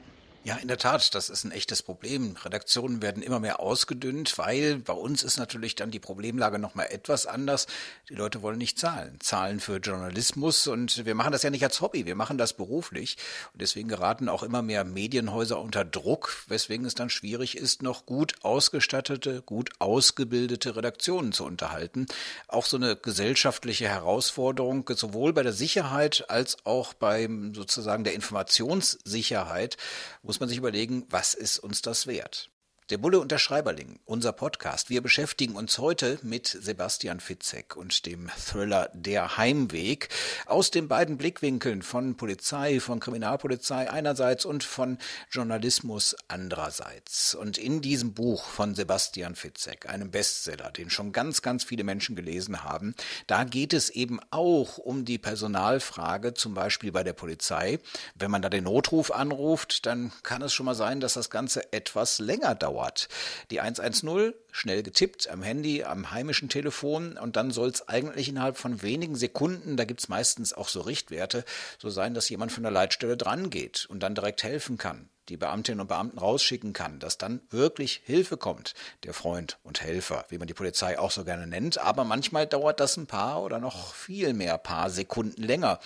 Ja, 0.48 0.56
in 0.56 0.70
der 0.70 0.78
Tat, 0.78 1.14
das 1.14 1.30
ist 1.30 1.44
ein 1.44 1.52
echtes 1.52 1.84
Problem. 1.84 2.38
Redaktionen 2.42 3.02
werden 3.02 3.22
immer 3.22 3.42
mehr 3.42 3.60
ausgedünnt, 3.60 4.38
weil 4.38 4.78
bei 4.78 4.94
uns 4.94 5.22
ist 5.22 5.36
natürlich 5.36 5.76
dann 5.76 5.92
die 5.92 6.00
Problemlage 6.00 6.58
nochmal 6.58 6.88
etwas 6.90 7.26
anders. 7.26 7.68
Die 8.08 8.16
Leute 8.16 8.42
wollen 8.42 8.58
nicht 8.58 8.80
zahlen. 8.80 9.20
Zahlen 9.20 9.60
für 9.60 9.76
Journalismus 9.76 10.68
und 10.68 11.06
wir 11.06 11.16
machen 11.16 11.34
das 11.34 11.44
ja 11.44 11.50
nicht 11.50 11.66
als 11.66 11.82
Hobby, 11.82 12.06
wir 12.06 12.16
machen 12.16 12.38
das 12.38 12.54
beruflich. 12.54 13.18
Und 13.52 13.62
deswegen 13.62 13.90
geraten 13.90 14.30
auch 14.30 14.42
immer 14.42 14.62
mehr 14.62 14.86
Medienhäuser 14.86 15.60
unter 15.60 15.84
Druck, 15.84 16.46
weswegen 16.48 16.86
es 16.86 16.96
dann 16.96 17.10
schwierig 17.10 17.58
ist, 17.58 17.82
noch 17.82 18.06
gut 18.06 18.36
ausgestattete, 18.42 19.42
gut 19.42 19.72
ausgebildete 19.80 20.78
Redaktionen 20.78 21.34
zu 21.34 21.44
unterhalten. 21.44 22.06
Auch 22.48 22.66
so 22.66 22.78
eine 22.78 22.96
gesellschaftliche 22.96 23.90
Herausforderung, 23.90 24.90
sowohl 24.96 25.34
bei 25.34 25.44
der 25.44 25.52
Sicherheit 25.52 26.30
als 26.30 26.56
auch 26.64 26.94
beim 26.94 27.54
sozusagen 27.54 28.06
der 28.06 28.14
Informationssicherheit, 28.14 29.76
muss 30.24 30.37
muss 30.38 30.42
man 30.42 30.50
sich 30.50 30.60
überlegen, 30.60 31.04
was 31.10 31.34
ist 31.34 31.58
uns 31.58 31.82
das 31.82 32.06
wert? 32.06 32.52
Der 32.90 32.98
Bulle 32.98 33.20
und 33.20 33.34
der 33.34 33.38
Schreiberling, 33.38 34.00
unser 34.06 34.32
Podcast. 34.32 34.90
Wir 34.90 35.02
beschäftigen 35.02 35.58
uns 35.58 35.78
heute 35.78 36.20
mit 36.22 36.48
Sebastian 36.48 37.20
Fitzek 37.20 37.76
und 37.76 38.06
dem 38.06 38.30
Thriller 38.30 38.90
Der 38.94 39.36
Heimweg 39.36 40.08
aus 40.46 40.72
den 40.72 40.88
beiden 40.88 41.18
Blickwinkeln 41.18 41.82
von 41.82 42.16
Polizei, 42.16 42.80
von 42.80 43.02
Kriminalpolizei 43.02 43.92
einerseits 43.92 44.46
und 44.46 44.64
von 44.64 45.00
Journalismus 45.30 46.16
andererseits. 46.30 47.36
Und 47.36 47.58
in 47.58 47.82
diesem 47.82 48.14
Buch 48.14 48.46
von 48.46 48.74
Sebastian 48.74 49.36
Fitzek, 49.36 49.90
einem 49.90 50.10
Bestseller, 50.10 50.72
den 50.72 50.90
schon 50.90 51.12
ganz, 51.12 51.42
ganz 51.42 51.66
viele 51.66 51.84
Menschen 51.84 52.16
gelesen 52.16 52.64
haben, 52.64 52.96
da 53.28 53.44
geht 53.44 53.74
es 53.74 53.90
eben 53.90 54.22
auch 54.32 54.78
um 54.78 55.04
die 55.04 55.18
Personalfrage, 55.18 56.36
zum 56.36 56.54
Beispiel 56.54 56.94
bei 56.94 57.04
der 57.04 57.12
Polizei. 57.12 57.80
Wenn 58.16 58.32
man 58.32 58.42
da 58.42 58.48
den 58.48 58.64
Notruf 58.64 59.12
anruft, 59.12 59.86
dann 59.86 60.14
kann 60.24 60.42
es 60.42 60.54
schon 60.54 60.66
mal 60.66 60.74
sein, 60.74 61.02
dass 61.02 61.16
das 61.16 61.30
Ganze 61.30 61.74
etwas 61.74 62.20
länger 62.20 62.56
dauert 62.56 62.77
dauert. 62.78 63.10
Die 63.50 63.60
110 63.60 64.34
schnell 64.52 64.84
getippt 64.84 65.30
am 65.30 65.42
Handy, 65.42 65.84
am 65.84 66.12
heimischen 66.12 66.50
Telefon 66.50 67.18
und 67.18 67.36
dann 67.36 67.52
soll 67.52 67.70
es 67.70 67.88
eigentlich 67.88 68.30
innerhalb 68.30 68.58
von 68.58 68.82
wenigen 68.82 69.16
Sekunden, 69.16 69.78
da 69.78 69.86
gibt 69.86 70.02
es 70.02 70.10
meistens 70.10 70.54
auch 70.54 70.70
so 70.70 70.82
Richtwerte, 70.82 71.44
so 71.80 71.90
sein, 71.90 72.14
dass 72.14 72.30
jemand 72.30 72.52
von 72.52 72.64
der 72.64 72.72
Leitstelle 72.72 73.18
dran 73.18 73.50
geht 73.50 73.86
und 73.90 74.02
dann 74.02 74.16
direkt 74.16 74.44
helfen 74.44 74.78
kann 74.78 75.10
die 75.30 75.38
Beamtinnen 75.38 75.82
und 75.82 75.88
Beamten 75.88 76.18
rausschicken 76.18 76.74
kann, 76.74 77.00
dass 77.00 77.18
dann 77.18 77.42
wirklich 77.50 78.02
Hilfe 78.06 78.38
kommt, 78.38 78.74
der 79.04 79.14
Freund 79.14 79.58
und 79.64 79.82
Helfer, 79.82 80.26
wie 80.30 80.38
man 80.38 80.48
die 80.48 80.54
Polizei 80.54 80.98
auch 80.98 81.12
so 81.12 81.24
gerne 81.26 81.48
nennt. 81.48 81.78
Aber 81.78 82.04
manchmal 82.04 82.48
dauert 82.48 82.80
das 82.80 82.98
ein 82.98 83.08
paar 83.08 83.44
oder 83.44 83.60
noch 83.60 83.94
viel 83.94 84.34
mehr 84.34 84.58
paar 84.58 84.90
Sekunden 84.90 85.44
länger, 85.44 85.80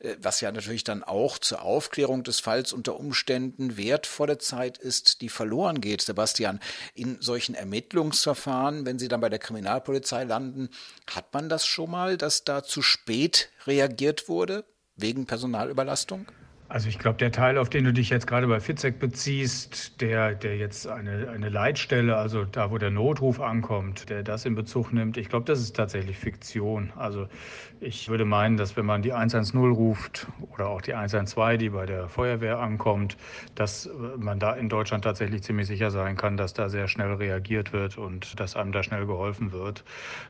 äh, 0.00 0.16
was 0.20 0.40
ja 0.40 0.50
natürlich 0.52 0.84
dann 0.84 1.02
auch 1.02 1.38
zur 1.38 1.62
Aufklärung 1.62 2.24
des 2.24 2.40
Falls 2.40 2.72
unter 2.72 2.98
Umständen 2.98 3.76
wertvolle 3.76 4.38
Zeit 4.38 4.78
ist, 4.78 5.20
die 5.20 5.28
verloren 5.28 5.80
geht. 5.80 6.02
Sebastian, 6.02 6.60
in 6.94 7.20
solchen 7.20 7.54
Ermittlungsverfahren, 7.54 8.86
wenn 8.86 8.98
Sie 8.98 9.08
dann 9.08 9.20
bei 9.20 9.28
der 9.28 9.38
Kriminalpolizei 9.38 10.24
landen, 10.24 10.68
hat 11.14 11.32
man 11.32 11.48
das 11.48 11.66
schon 11.66 11.90
mal, 11.90 12.16
dass 12.16 12.44
da 12.44 12.62
zu 12.62 12.82
spät 12.82 13.50
reagiert 13.66 14.28
wurde 14.28 14.64
wegen 14.96 15.26
Personalüberlastung? 15.26 16.26
Also 16.70 16.90
ich 16.90 16.98
glaube, 16.98 17.16
der 17.16 17.32
Teil, 17.32 17.56
auf 17.56 17.70
den 17.70 17.84
du 17.84 17.94
dich 17.94 18.10
jetzt 18.10 18.26
gerade 18.26 18.46
bei 18.46 18.60
Fitzek 18.60 18.98
beziehst, 18.98 20.02
der, 20.02 20.34
der 20.34 20.58
jetzt 20.58 20.86
eine, 20.86 21.30
eine 21.30 21.48
Leitstelle, 21.48 22.14
also 22.14 22.44
da, 22.44 22.70
wo 22.70 22.76
der 22.76 22.90
Notruf 22.90 23.40
ankommt, 23.40 24.10
der 24.10 24.22
das 24.22 24.44
in 24.44 24.54
Bezug 24.54 24.92
nimmt, 24.92 25.16
ich 25.16 25.30
glaube, 25.30 25.46
das 25.46 25.60
ist 25.60 25.74
tatsächlich 25.74 26.18
Fiktion. 26.18 26.92
Also 26.94 27.26
ich 27.80 28.10
würde 28.10 28.26
meinen, 28.26 28.58
dass 28.58 28.76
wenn 28.76 28.84
man 28.84 29.00
die 29.00 29.14
110 29.14 29.58
ruft 29.58 30.26
oder 30.52 30.68
auch 30.68 30.82
die 30.82 30.92
112, 30.92 31.58
die 31.58 31.70
bei 31.70 31.86
der 31.86 32.10
Feuerwehr 32.10 32.58
ankommt, 32.58 33.16
dass 33.54 33.88
man 34.18 34.38
da 34.38 34.52
in 34.52 34.68
Deutschland 34.68 35.04
tatsächlich 35.04 35.42
ziemlich 35.44 35.68
sicher 35.68 35.90
sein 35.90 36.16
kann, 36.16 36.36
dass 36.36 36.52
da 36.52 36.68
sehr 36.68 36.86
schnell 36.86 37.14
reagiert 37.14 37.72
wird 37.72 37.96
und 37.96 38.38
dass 38.38 38.56
einem 38.56 38.72
da 38.72 38.82
schnell 38.82 39.06
geholfen 39.06 39.52
wird. 39.52 39.84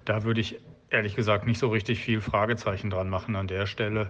Da 0.05 0.23
würde 0.23 0.41
ich 0.41 0.61
ehrlich 0.91 1.15
gesagt 1.15 1.47
nicht 1.47 1.59
so 1.59 1.69
richtig 1.69 2.01
viel 2.01 2.21
Fragezeichen 2.21 2.91
dran 2.91 3.11
machen 3.11 3.37
an 3.37 3.47
der 3.47 3.67
Stelle. 3.67 4.09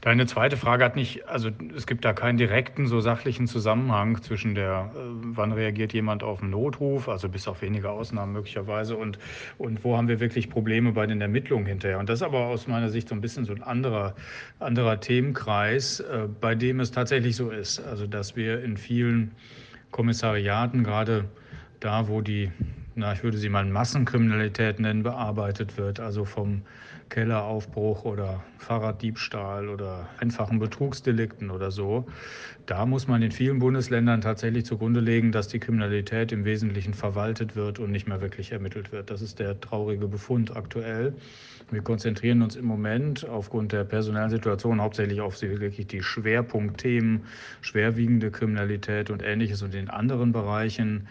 Deine 0.00 0.26
zweite 0.26 0.56
Frage 0.56 0.84
hat 0.84 0.94
nicht, 0.94 1.26
also 1.28 1.50
es 1.76 1.86
gibt 1.86 2.04
da 2.04 2.12
keinen 2.12 2.38
direkten, 2.38 2.86
so 2.86 3.00
sachlichen 3.00 3.46
Zusammenhang 3.46 4.22
zwischen 4.22 4.54
der, 4.54 4.90
äh, 4.94 4.98
wann 4.98 5.52
reagiert 5.52 5.92
jemand 5.92 6.22
auf 6.22 6.40
einen 6.40 6.50
Notruf, 6.50 7.08
also 7.08 7.28
bis 7.28 7.48
auf 7.48 7.62
wenige 7.62 7.90
Ausnahmen 7.90 8.32
möglicherweise, 8.32 8.96
und, 8.96 9.18
und 9.58 9.82
wo 9.84 9.96
haben 9.96 10.08
wir 10.08 10.20
wirklich 10.20 10.48
Probleme 10.48 10.92
bei 10.92 11.06
den 11.06 11.20
Ermittlungen 11.20 11.66
hinterher. 11.66 11.98
Und 11.98 12.08
das 12.08 12.20
ist 12.20 12.22
aber 12.22 12.46
aus 12.46 12.68
meiner 12.68 12.90
Sicht 12.90 13.08
so 13.08 13.14
ein 13.14 13.20
bisschen 13.20 13.44
so 13.44 13.52
ein 13.52 13.62
anderer, 13.62 14.14
anderer 14.60 15.00
Themenkreis, 15.00 16.00
äh, 16.00 16.28
bei 16.40 16.54
dem 16.54 16.80
es 16.80 16.92
tatsächlich 16.92 17.36
so 17.36 17.50
ist, 17.50 17.80
also 17.80 18.06
dass 18.06 18.36
wir 18.36 18.62
in 18.62 18.76
vielen 18.76 19.32
Kommissariaten 19.90 20.84
gerade 20.84 21.24
da, 21.80 22.08
wo 22.08 22.20
die 22.20 22.50
na, 22.94 23.12
ich 23.12 23.22
würde 23.22 23.38
sie 23.38 23.48
mal 23.48 23.64
Massenkriminalität 23.64 24.80
nennen, 24.80 25.02
bearbeitet 25.02 25.76
wird, 25.76 26.00
also 26.00 26.24
vom 26.24 26.62
Kelleraufbruch 27.12 28.06
oder 28.06 28.42
Fahrraddiebstahl 28.56 29.68
oder 29.68 30.08
einfachen 30.18 30.58
Betrugsdelikten 30.58 31.50
oder 31.50 31.70
so. 31.70 32.06
Da 32.64 32.86
muss 32.86 33.06
man 33.06 33.20
in 33.20 33.32
vielen 33.32 33.58
Bundesländern 33.58 34.22
tatsächlich 34.22 34.64
zugrunde 34.64 35.00
legen, 35.00 35.30
dass 35.30 35.48
die 35.48 35.58
Kriminalität 35.58 36.32
im 36.32 36.46
Wesentlichen 36.46 36.94
verwaltet 36.94 37.54
wird 37.54 37.80
und 37.80 37.90
nicht 37.90 38.08
mehr 38.08 38.22
wirklich 38.22 38.52
ermittelt 38.52 38.92
wird. 38.92 39.10
Das 39.10 39.20
ist 39.20 39.40
der 39.40 39.60
traurige 39.60 40.08
Befund 40.08 40.56
aktuell. 40.56 41.12
Wir 41.70 41.82
konzentrieren 41.82 42.40
uns 42.40 42.56
im 42.56 42.64
Moment 42.64 43.28
aufgrund 43.28 43.72
der 43.72 43.84
personellen 43.84 44.30
Situation 44.30 44.80
hauptsächlich 44.80 45.20
auf 45.20 45.42
wirklich 45.42 45.86
die 45.86 46.02
Schwerpunktthemen, 46.02 47.24
schwerwiegende 47.60 48.30
Kriminalität 48.30 49.10
und 49.10 49.22
ähnliches. 49.22 49.62
Und 49.62 49.74
in 49.74 49.90
anderen 49.90 50.32
Bereichen 50.32 51.08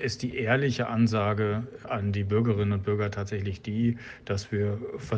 ist 0.00 0.22
die 0.22 0.36
ehrliche 0.36 0.88
Ansage 0.88 1.66
an 1.84 2.12
die 2.12 2.24
Bürgerinnen 2.24 2.72
und 2.72 2.84
Bürger 2.84 3.10
tatsächlich 3.10 3.62
die, 3.62 3.98
dass 4.24 4.52
wir 4.52 4.78
versuchen, 4.96 5.17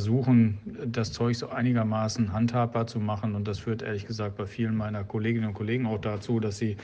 das 0.87 1.13
Zeug 1.13 1.37
so 1.37 1.49
einigermaßen 1.49 2.33
handhabbar 2.33 2.87
zu 2.87 3.01
machen. 3.01 3.35
Und 3.35 3.47
das 3.47 3.59
führt 3.59 3.83
ehrlich 3.83 4.07
gesagt 4.07 4.37
bei 4.37 4.47
vielen 4.47 4.77
meiner 4.77 5.05
Kolleginnen 5.05 5.49
und 5.49 5.55
Kollegen 5.55 5.87
auch 5.87 6.01
dazu, 6.01 6.41
dass 6.41 6.59
sie 6.59 6.77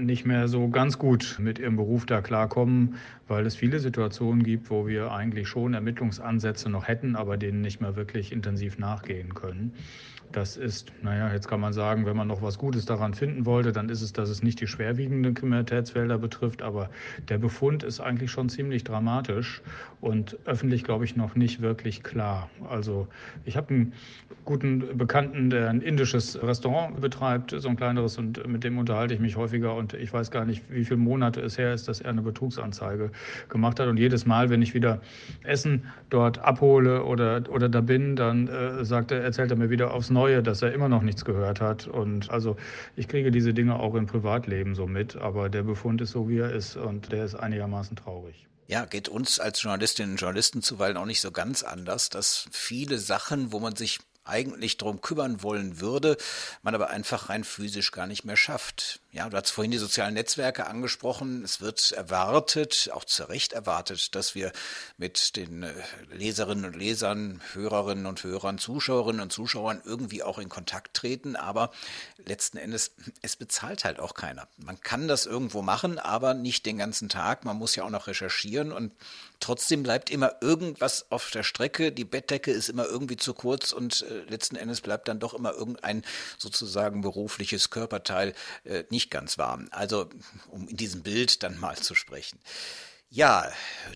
nicht 0.00 0.26
mehr 0.26 0.48
so 0.48 0.68
ganz 0.68 0.98
gut 0.98 1.38
mit 1.40 1.58
ihrem 1.58 1.76
Beruf 1.76 2.06
da 2.06 2.20
klarkommen, 2.20 2.96
weil 3.26 3.46
es 3.46 3.56
viele 3.56 3.80
Situationen 3.80 4.42
gibt, 4.42 4.70
wo 4.70 4.86
wir 4.86 5.12
eigentlich 5.12 5.48
schon 5.48 5.74
Ermittlungsansätze 5.74 6.70
noch 6.70 6.88
hätten, 6.88 7.16
aber 7.16 7.36
denen 7.36 7.60
nicht 7.60 7.80
mehr 7.80 7.96
wirklich 7.96 8.32
intensiv 8.32 8.78
nachgehen 8.78 9.34
können. 9.34 9.72
Das 10.32 10.56
ist, 10.56 10.92
naja, 11.02 11.32
jetzt 11.32 11.48
kann 11.48 11.60
man 11.60 11.72
sagen, 11.72 12.04
wenn 12.04 12.16
man 12.16 12.28
noch 12.28 12.42
was 12.42 12.58
Gutes 12.58 12.84
daran 12.84 13.14
finden 13.14 13.46
wollte, 13.46 13.72
dann 13.72 13.88
ist 13.88 14.02
es, 14.02 14.12
dass 14.12 14.28
es 14.28 14.42
nicht 14.42 14.60
die 14.60 14.66
schwerwiegenden 14.66 15.34
Kriminalitätsfelder 15.34 16.18
betrifft. 16.18 16.62
Aber 16.62 16.90
der 17.28 17.38
Befund 17.38 17.82
ist 17.82 18.00
eigentlich 18.00 18.30
schon 18.30 18.48
ziemlich 18.48 18.84
dramatisch 18.84 19.62
und 20.00 20.38
öffentlich, 20.44 20.84
glaube 20.84 21.04
ich, 21.04 21.16
noch 21.16 21.34
nicht 21.34 21.62
wirklich 21.62 22.02
klar. 22.02 22.50
Also 22.68 23.08
ich 23.44 23.56
habe 23.56 23.74
einen 23.74 23.92
guten 24.44 24.98
Bekannten, 24.98 25.50
der 25.50 25.70
ein 25.70 25.80
indisches 25.80 26.40
Restaurant 26.42 27.00
betreibt, 27.00 27.54
so 27.56 27.68
ein 27.68 27.76
kleineres, 27.76 28.18
und 28.18 28.46
mit 28.46 28.64
dem 28.64 28.78
unterhalte 28.78 29.14
ich 29.14 29.20
mich 29.20 29.36
häufiger. 29.36 29.74
Und 29.74 29.94
ich 29.94 30.12
weiß 30.12 30.30
gar 30.30 30.44
nicht, 30.44 30.62
wie 30.70 30.84
viele 30.84 30.98
Monate 30.98 31.40
es 31.40 31.56
her 31.56 31.72
ist, 31.72 31.88
dass 31.88 32.00
er 32.00 32.10
eine 32.10 32.22
Betrugsanzeige 32.22 33.10
gemacht 33.48 33.80
hat. 33.80 33.88
Und 33.88 33.96
jedes 33.96 34.26
Mal, 34.26 34.50
wenn 34.50 34.60
ich 34.60 34.74
wieder 34.74 35.00
Essen 35.42 35.84
dort 36.10 36.38
abhole 36.38 37.04
oder, 37.04 37.42
oder 37.50 37.68
da 37.68 37.80
bin, 37.80 38.14
dann 38.14 38.48
äh, 38.48 38.84
sagt 38.84 39.10
er, 39.10 39.22
erzählt 39.22 39.50
er 39.50 39.56
mir 39.56 39.70
wieder 39.70 39.94
aufs 39.94 40.10
Neue, 40.10 40.17
dass 40.26 40.62
er 40.62 40.72
immer 40.72 40.88
noch 40.88 41.02
nichts 41.02 41.24
gehört 41.24 41.60
hat. 41.60 41.86
Und 41.86 42.30
also 42.30 42.56
ich 42.96 43.08
kriege 43.08 43.30
diese 43.30 43.54
Dinge 43.54 43.78
auch 43.78 43.94
im 43.94 44.06
Privatleben 44.06 44.74
so 44.74 44.86
mit, 44.86 45.16
aber 45.16 45.48
der 45.48 45.62
Befund 45.62 46.00
ist 46.00 46.10
so, 46.10 46.28
wie 46.28 46.38
er 46.38 46.52
ist 46.52 46.76
und 46.76 47.12
der 47.12 47.24
ist 47.24 47.34
einigermaßen 47.34 47.96
traurig. 47.96 48.46
Ja, 48.66 48.84
geht 48.84 49.08
uns 49.08 49.40
als 49.40 49.62
Journalistinnen 49.62 50.12
und 50.12 50.20
Journalisten 50.20 50.60
zuweilen 50.60 50.98
auch 50.98 51.06
nicht 51.06 51.22
so 51.22 51.30
ganz 51.30 51.62
anders, 51.62 52.10
dass 52.10 52.48
viele 52.50 52.98
Sachen, 52.98 53.50
wo 53.50 53.60
man 53.60 53.76
sich 53.76 54.00
eigentlich 54.24 54.76
darum 54.76 55.00
kümmern 55.00 55.42
wollen 55.42 55.80
würde, 55.80 56.16
man 56.62 56.74
aber 56.74 56.90
einfach 56.90 57.30
rein 57.30 57.44
physisch 57.44 57.92
gar 57.92 58.06
nicht 58.06 58.24
mehr 58.24 58.36
schafft. 58.36 59.00
Ja, 59.18 59.28
du 59.28 59.36
hast 59.36 59.50
vorhin 59.50 59.72
die 59.72 59.78
sozialen 59.78 60.14
Netzwerke 60.14 60.68
angesprochen. 60.68 61.42
Es 61.42 61.60
wird 61.60 61.90
erwartet, 61.90 62.88
auch 62.92 63.04
zu 63.04 63.24
Recht 63.24 63.52
erwartet, 63.52 64.14
dass 64.14 64.36
wir 64.36 64.52
mit 64.96 65.34
den 65.34 65.64
äh, 65.64 65.74
Leserinnen 66.12 66.64
und 66.64 66.76
Lesern, 66.76 67.40
Hörerinnen 67.52 68.06
und 68.06 68.22
Hörern, 68.22 68.58
Zuschauerinnen 68.58 69.20
und 69.20 69.32
Zuschauern 69.32 69.82
irgendwie 69.84 70.22
auch 70.22 70.38
in 70.38 70.48
Kontakt 70.48 70.94
treten. 70.94 71.34
Aber 71.34 71.72
letzten 72.24 72.58
Endes, 72.58 72.92
es 73.20 73.34
bezahlt 73.34 73.84
halt 73.84 73.98
auch 73.98 74.14
keiner. 74.14 74.46
Man 74.56 74.80
kann 74.80 75.08
das 75.08 75.26
irgendwo 75.26 75.62
machen, 75.62 75.98
aber 75.98 76.34
nicht 76.34 76.64
den 76.64 76.78
ganzen 76.78 77.08
Tag. 77.08 77.44
Man 77.44 77.56
muss 77.56 77.74
ja 77.74 77.82
auch 77.82 77.90
noch 77.90 78.06
recherchieren 78.06 78.70
und 78.70 78.92
trotzdem 79.40 79.82
bleibt 79.82 80.10
immer 80.10 80.36
irgendwas 80.40 81.10
auf 81.10 81.30
der 81.30 81.42
Strecke. 81.42 81.90
Die 81.90 82.04
Bettdecke 82.04 82.52
ist 82.52 82.68
immer 82.68 82.86
irgendwie 82.86 83.16
zu 83.16 83.34
kurz 83.34 83.72
und 83.72 84.02
äh, 84.02 84.30
letzten 84.30 84.54
Endes 84.54 84.80
bleibt 84.80 85.08
dann 85.08 85.18
doch 85.18 85.34
immer 85.34 85.54
irgendein 85.54 86.04
sozusagen 86.38 87.00
berufliches 87.00 87.70
Körperteil 87.70 88.34
äh, 88.62 88.84
ganz 89.10 89.38
warm. 89.38 89.68
Also, 89.70 90.08
um 90.50 90.68
in 90.68 90.76
diesem 90.76 91.02
Bild 91.02 91.42
dann 91.42 91.58
mal 91.58 91.76
zu 91.76 91.94
sprechen. 91.94 92.38
Ja, 93.10 93.50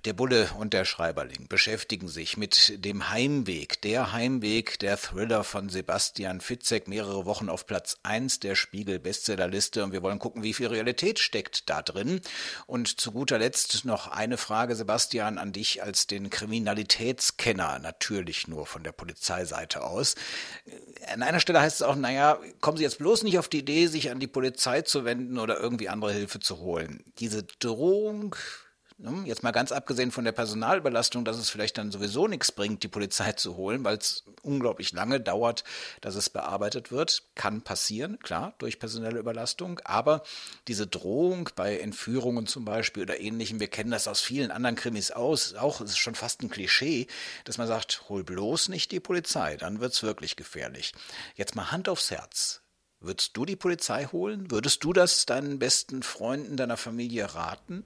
der 0.07 0.15
Bulle 0.15 0.49
und 0.59 0.73
der 0.73 0.87
Schreiberling 0.87 1.47
beschäftigen 1.47 2.09
sich 2.09 2.39
mit 2.39 2.83
dem 2.83 3.11
Heimweg, 3.11 3.83
der 3.83 4.13
Heimweg, 4.13 4.79
der 4.79 4.97
Thriller 4.97 5.45
von 5.45 5.69
Sebastian 5.69 6.41
Fitzek, 6.41 6.89
mehrere 6.89 7.27
Wochen 7.27 7.51
auf 7.51 7.67
Platz 7.67 7.99
1 8.05 8.41
der 8.41 8.55
Spiegel 8.55 8.99
Bestsellerliste 8.99 9.85
und 9.85 9.93
wir 9.93 10.03
wollen 10.03 10.19
gucken, 10.19 10.43
wie 10.43 10.55
viel 10.55 10.69
Realität 10.69 11.19
steckt 11.19 11.69
da 11.69 11.83
drin. 11.83 12.23
Und 12.67 13.03
zu 13.03 13.13
guter 13.13 13.39
Letzt 13.39 13.85
noch 13.85 14.09
eine 14.09 14.39
Frage, 14.39 14.75
Sebastian, 14.75 15.37
an 15.37 15.53
dich 15.53 15.83
als 15.83 16.07
den 16.07 16.31
Kriminalitätskenner, 16.31 17.81
natürlich 17.81 18.49
nur 18.49 18.65
von 18.65 18.83
der 18.83 18.93
Polizeiseite 18.93 19.83
aus. 19.85 20.15
An 21.13 21.23
einer 21.23 21.41
Stelle 21.41 21.61
heißt 21.61 21.83
es 21.83 21.87
auch, 21.87 21.97
naja, 21.97 22.41
kommen 22.63 22.79
Sie 22.79 22.85
jetzt 22.85 22.97
bloß 22.97 23.25
nicht 23.25 23.39
auf 23.39 23.51
die 23.51 23.59
Idee, 23.59 23.89
sich 23.89 24.11
an 24.11 24.21
die 24.21 24.27
Polizei 24.27 24.81
zu 24.81 25.05
wenden 25.05 25.39
oder 25.39 25.61
irgendwie 25.61 25.91
andere 25.91 26.15
Hilfe 26.15 26.41
zu 26.41 26.61
holen. 26.61 27.05
Diese 27.19 27.43
Drohung? 27.43 28.37
Jetzt 29.25 29.43
mal 29.43 29.51
ganz 29.51 29.73
abgesehen 29.73 30.13
von 30.13 30.25
der 30.25 30.31
Personalbelastung, 30.31 31.25
dass 31.25 31.37
es 31.37 31.51
vielleicht 31.51 31.77
dann 31.77 31.91
sowieso 31.91 32.29
nichts 32.29 32.53
bringt, 32.53 32.85
die 32.85 32.89
Polizei 32.89 33.33
zu 33.33 33.57
holen, 33.57 33.83
weil 33.83 33.97
es 33.97 34.23
unglaublich 34.43 34.93
lange 34.93 35.21
dauert, 35.21 35.65
dass 36.01 36.15
es 36.15 36.31
bearbeitet 36.31 36.93
wird. 36.93 37.25
Kann 37.35 37.63
passieren, 37.63 38.21
klar, 38.21 38.55
durch 38.59 38.79
personelle 38.79 39.19
Überlastung. 39.19 39.81
Aber 39.85 40.23
diese 40.69 40.87
Drohung 40.87 41.51
bei 41.57 41.79
Entführungen 41.79 42.47
zum 42.47 42.65
Beispiel 42.65 43.03
oder 43.03 43.19
ähnlichem, 43.19 43.59
wir 43.59 43.67
kennen 43.67 43.91
das 43.91 44.07
aus 44.07 44.21
vielen 44.21 44.53
anderen 44.53 44.77
Krimis 44.77 45.11
aus, 45.11 45.55
auch 45.55 45.81
ist 45.81 45.99
schon 45.99 46.15
fast 46.15 46.43
ein 46.43 46.51
Klischee, 46.51 47.09
dass 47.45 47.59
man 47.59 47.67
sagt, 47.67 48.09
hol 48.09 48.23
bloß 48.23 48.69
nicht 48.69 48.93
die 48.93 49.01
Polizei, 49.01 49.57
dann 49.57 49.81
wird 49.81 49.95
es 49.95 50.05
wirklich 50.05 50.37
gefährlich. 50.37 50.93
Jetzt 51.35 51.57
mal 51.57 51.73
Hand 51.73 51.89
aufs 51.89 52.13
Herz. 52.13 52.61
Würdest 53.01 53.37
du 53.37 53.45
die 53.45 53.57
Polizei 53.57 54.05
holen? 54.07 54.49
Würdest 54.53 54.85
du 54.85 54.93
das 54.93 55.27
deinen 55.27 55.59
besten 55.59 56.05
Freunden, 56.05 56.57
deiner 56.57 56.77
Familie 56.77 57.35
raten? 57.35 57.85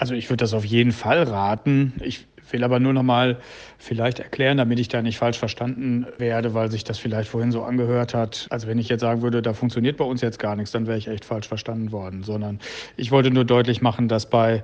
Also 0.00 0.14
ich 0.14 0.30
würde 0.30 0.38
das 0.38 0.54
auf 0.54 0.64
jeden 0.64 0.92
Fall 0.92 1.24
raten. 1.24 1.92
Ich 2.02 2.26
will 2.52 2.64
aber 2.64 2.80
nur 2.80 2.92
noch 2.92 3.02
mal 3.02 3.38
vielleicht 3.78 4.18
erklären, 4.20 4.58
damit 4.58 4.78
ich 4.78 4.88
da 4.88 5.02
nicht 5.02 5.18
falsch 5.18 5.38
verstanden 5.38 6.06
werde, 6.18 6.54
weil 6.54 6.70
sich 6.70 6.84
das 6.84 6.98
vielleicht 6.98 7.30
vorhin 7.30 7.50
so 7.50 7.62
angehört 7.62 8.14
hat. 8.14 8.46
Also 8.50 8.66
wenn 8.66 8.78
ich 8.78 8.88
jetzt 8.88 9.00
sagen 9.00 9.22
würde, 9.22 9.42
da 9.42 9.54
funktioniert 9.54 9.96
bei 9.96 10.04
uns 10.04 10.20
jetzt 10.20 10.38
gar 10.38 10.56
nichts, 10.56 10.72
dann 10.72 10.86
wäre 10.86 10.98
ich 10.98 11.08
echt 11.08 11.24
falsch 11.24 11.48
verstanden 11.48 11.92
worden. 11.92 12.22
Sondern 12.22 12.58
ich 12.96 13.10
wollte 13.10 13.30
nur 13.30 13.44
deutlich 13.44 13.80
machen, 13.80 14.08
dass 14.08 14.28
bei 14.28 14.62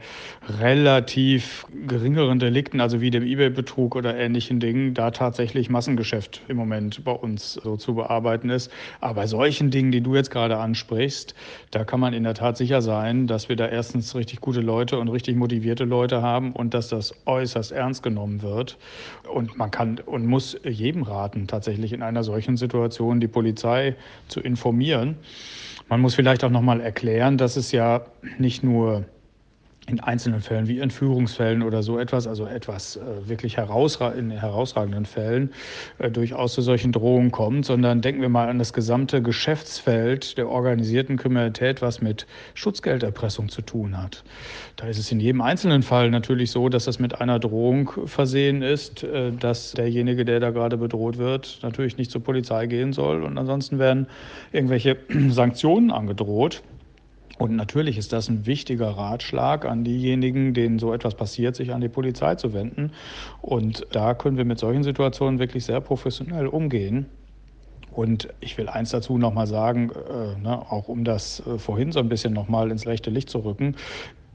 relativ 0.60 1.66
geringeren 1.86 2.38
Delikten, 2.38 2.80
also 2.80 3.00
wie 3.00 3.10
dem 3.10 3.24
eBay-Betrug 3.24 3.96
oder 3.96 4.16
ähnlichen 4.16 4.60
Dingen, 4.60 4.94
da 4.94 5.10
tatsächlich 5.10 5.70
Massengeschäft 5.70 6.42
im 6.48 6.56
Moment 6.56 7.04
bei 7.04 7.12
uns 7.12 7.54
so 7.54 7.76
zu 7.76 7.94
bearbeiten 7.94 8.50
ist. 8.50 8.70
Aber 9.00 9.14
bei 9.14 9.26
solchen 9.26 9.70
Dingen, 9.70 9.92
die 9.92 10.00
du 10.00 10.14
jetzt 10.14 10.30
gerade 10.30 10.58
ansprichst, 10.58 11.34
da 11.70 11.84
kann 11.84 12.00
man 12.00 12.12
in 12.12 12.24
der 12.24 12.34
Tat 12.34 12.56
sicher 12.56 12.82
sein, 12.82 13.26
dass 13.26 13.48
wir 13.48 13.56
da 13.56 13.66
erstens 13.66 14.14
richtig 14.14 14.40
gute 14.40 14.60
Leute 14.60 14.98
und 14.98 15.08
richtig 15.08 15.36
motivierte 15.36 15.84
Leute 15.84 16.22
haben 16.22 16.52
und 16.52 16.74
dass 16.74 16.88
das 16.88 17.14
äußerst 17.26 17.72
ernst 17.76 18.02
genommen 18.02 18.42
wird. 18.42 18.78
Und 19.32 19.56
man 19.56 19.70
kann 19.70 20.00
und 20.04 20.26
muss 20.26 20.58
jedem 20.64 21.02
raten, 21.02 21.46
tatsächlich 21.46 21.92
in 21.92 22.02
einer 22.02 22.24
solchen 22.24 22.56
Situation 22.56 23.20
die 23.20 23.28
Polizei 23.28 23.94
zu 24.28 24.40
informieren. 24.40 25.16
Man 25.88 26.00
muss 26.00 26.14
vielleicht 26.14 26.42
auch 26.42 26.50
noch 26.50 26.62
mal 26.62 26.80
erklären, 26.80 27.38
dass 27.38 27.56
es 27.56 27.70
ja 27.70 28.06
nicht 28.38 28.64
nur 28.64 29.04
in 29.88 30.00
einzelnen 30.00 30.40
Fällen 30.40 30.66
wie 30.66 30.80
Entführungsfällen 30.80 31.62
oder 31.62 31.82
so 31.82 31.98
etwas, 31.98 32.26
also 32.26 32.46
etwas 32.46 32.96
äh, 32.96 33.28
wirklich 33.28 33.56
herausra 33.56 34.10
in 34.10 34.30
herausragenden 34.30 35.06
Fällen 35.06 35.52
äh, 35.98 36.10
durchaus 36.10 36.54
zu 36.54 36.62
solchen 36.62 36.90
Drohungen 36.90 37.30
kommt, 37.30 37.66
sondern 37.66 38.00
denken 38.00 38.20
wir 38.20 38.28
mal 38.28 38.48
an 38.48 38.58
das 38.58 38.72
gesamte 38.72 39.22
Geschäftsfeld 39.22 40.38
der 40.38 40.48
organisierten 40.48 41.16
Kriminalität, 41.16 41.82
was 41.82 42.02
mit 42.02 42.26
Schutzgelderpressung 42.54 43.48
zu 43.48 43.62
tun 43.62 43.96
hat. 43.96 44.24
Da 44.74 44.88
ist 44.88 44.98
es 44.98 45.12
in 45.12 45.20
jedem 45.20 45.40
einzelnen 45.40 45.82
Fall 45.82 46.10
natürlich 46.10 46.50
so, 46.50 46.68
dass 46.68 46.86
das 46.86 46.98
mit 46.98 47.20
einer 47.20 47.38
Drohung 47.38 47.92
versehen 48.06 48.62
ist, 48.62 49.04
äh, 49.04 49.30
dass 49.30 49.72
derjenige, 49.72 50.24
der 50.24 50.40
da 50.40 50.50
gerade 50.50 50.76
bedroht 50.76 51.18
wird, 51.18 51.60
natürlich 51.62 51.96
nicht 51.96 52.10
zur 52.10 52.24
Polizei 52.24 52.66
gehen 52.66 52.92
soll 52.92 53.22
und 53.22 53.38
ansonsten 53.38 53.78
werden 53.78 54.08
irgendwelche 54.52 54.96
Sanktionen 55.28 55.92
angedroht. 55.92 56.62
Und 57.38 57.54
natürlich 57.54 57.98
ist 57.98 58.12
das 58.12 58.28
ein 58.28 58.46
wichtiger 58.46 58.88
Ratschlag 58.90 59.66
an 59.66 59.84
diejenigen, 59.84 60.54
denen 60.54 60.78
so 60.78 60.92
etwas 60.92 61.14
passiert, 61.14 61.54
sich 61.54 61.72
an 61.72 61.80
die 61.80 61.88
Polizei 61.88 62.34
zu 62.36 62.54
wenden. 62.54 62.92
Und 63.42 63.86
da 63.92 64.14
können 64.14 64.38
wir 64.38 64.44
mit 64.44 64.58
solchen 64.58 64.82
Situationen 64.82 65.38
wirklich 65.38 65.64
sehr 65.64 65.80
professionell 65.80 66.46
umgehen. 66.46 67.06
Und 67.92 68.28
ich 68.40 68.58
will 68.58 68.68
eins 68.68 68.90
dazu 68.90 69.16
nochmal 69.16 69.46
sagen, 69.46 69.90
äh, 69.90 70.40
ne, 70.40 70.58
auch 70.70 70.88
um 70.88 71.04
das 71.04 71.42
äh, 71.46 71.58
vorhin 71.58 71.92
so 71.92 71.98
ein 71.98 72.08
bisschen 72.08 72.32
nochmal 72.32 72.70
ins 72.70 72.86
rechte 72.86 73.10
Licht 73.10 73.30
zu 73.30 73.38
rücken. 73.38 73.74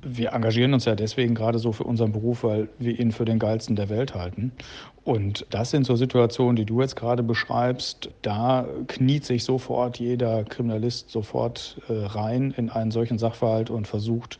Wir 0.04 0.34
engagieren 0.34 0.74
uns 0.74 0.86
ja 0.86 0.96
deswegen 0.96 1.36
gerade 1.36 1.60
so 1.60 1.72
für 1.72 1.84
unseren 1.84 2.12
Beruf, 2.12 2.44
weil 2.44 2.70
wir 2.80 3.00
ihn 3.00 3.12
für 3.12 3.26
den 3.26 3.38
geilsten 3.38 3.76
der 3.76 3.90
Welt 3.90 4.16
halten. 4.16 4.52
Und 5.04 5.48
das 5.50 5.72
sind 5.72 5.86
so 5.86 5.96
Situationen, 5.96 6.56
die 6.56 6.66
du 6.66 6.80
jetzt 6.82 6.96
gerade 6.96 7.24
beschreibst. 7.24 8.10
Da 8.22 8.68
kniet 8.88 9.26
sich 9.26 9.44
sofort 9.44 9.98
jeder 9.98 10.44
Kriminalist 10.44 11.10
sofort 11.10 11.78
äh, 11.90 11.94
rein 11.94 12.54
in 12.56 12.70
einen 12.70 12.92
solchen 12.92 13.18
Sachverhalt 13.18 13.72
und 13.72 13.88
versucht, 13.88 14.38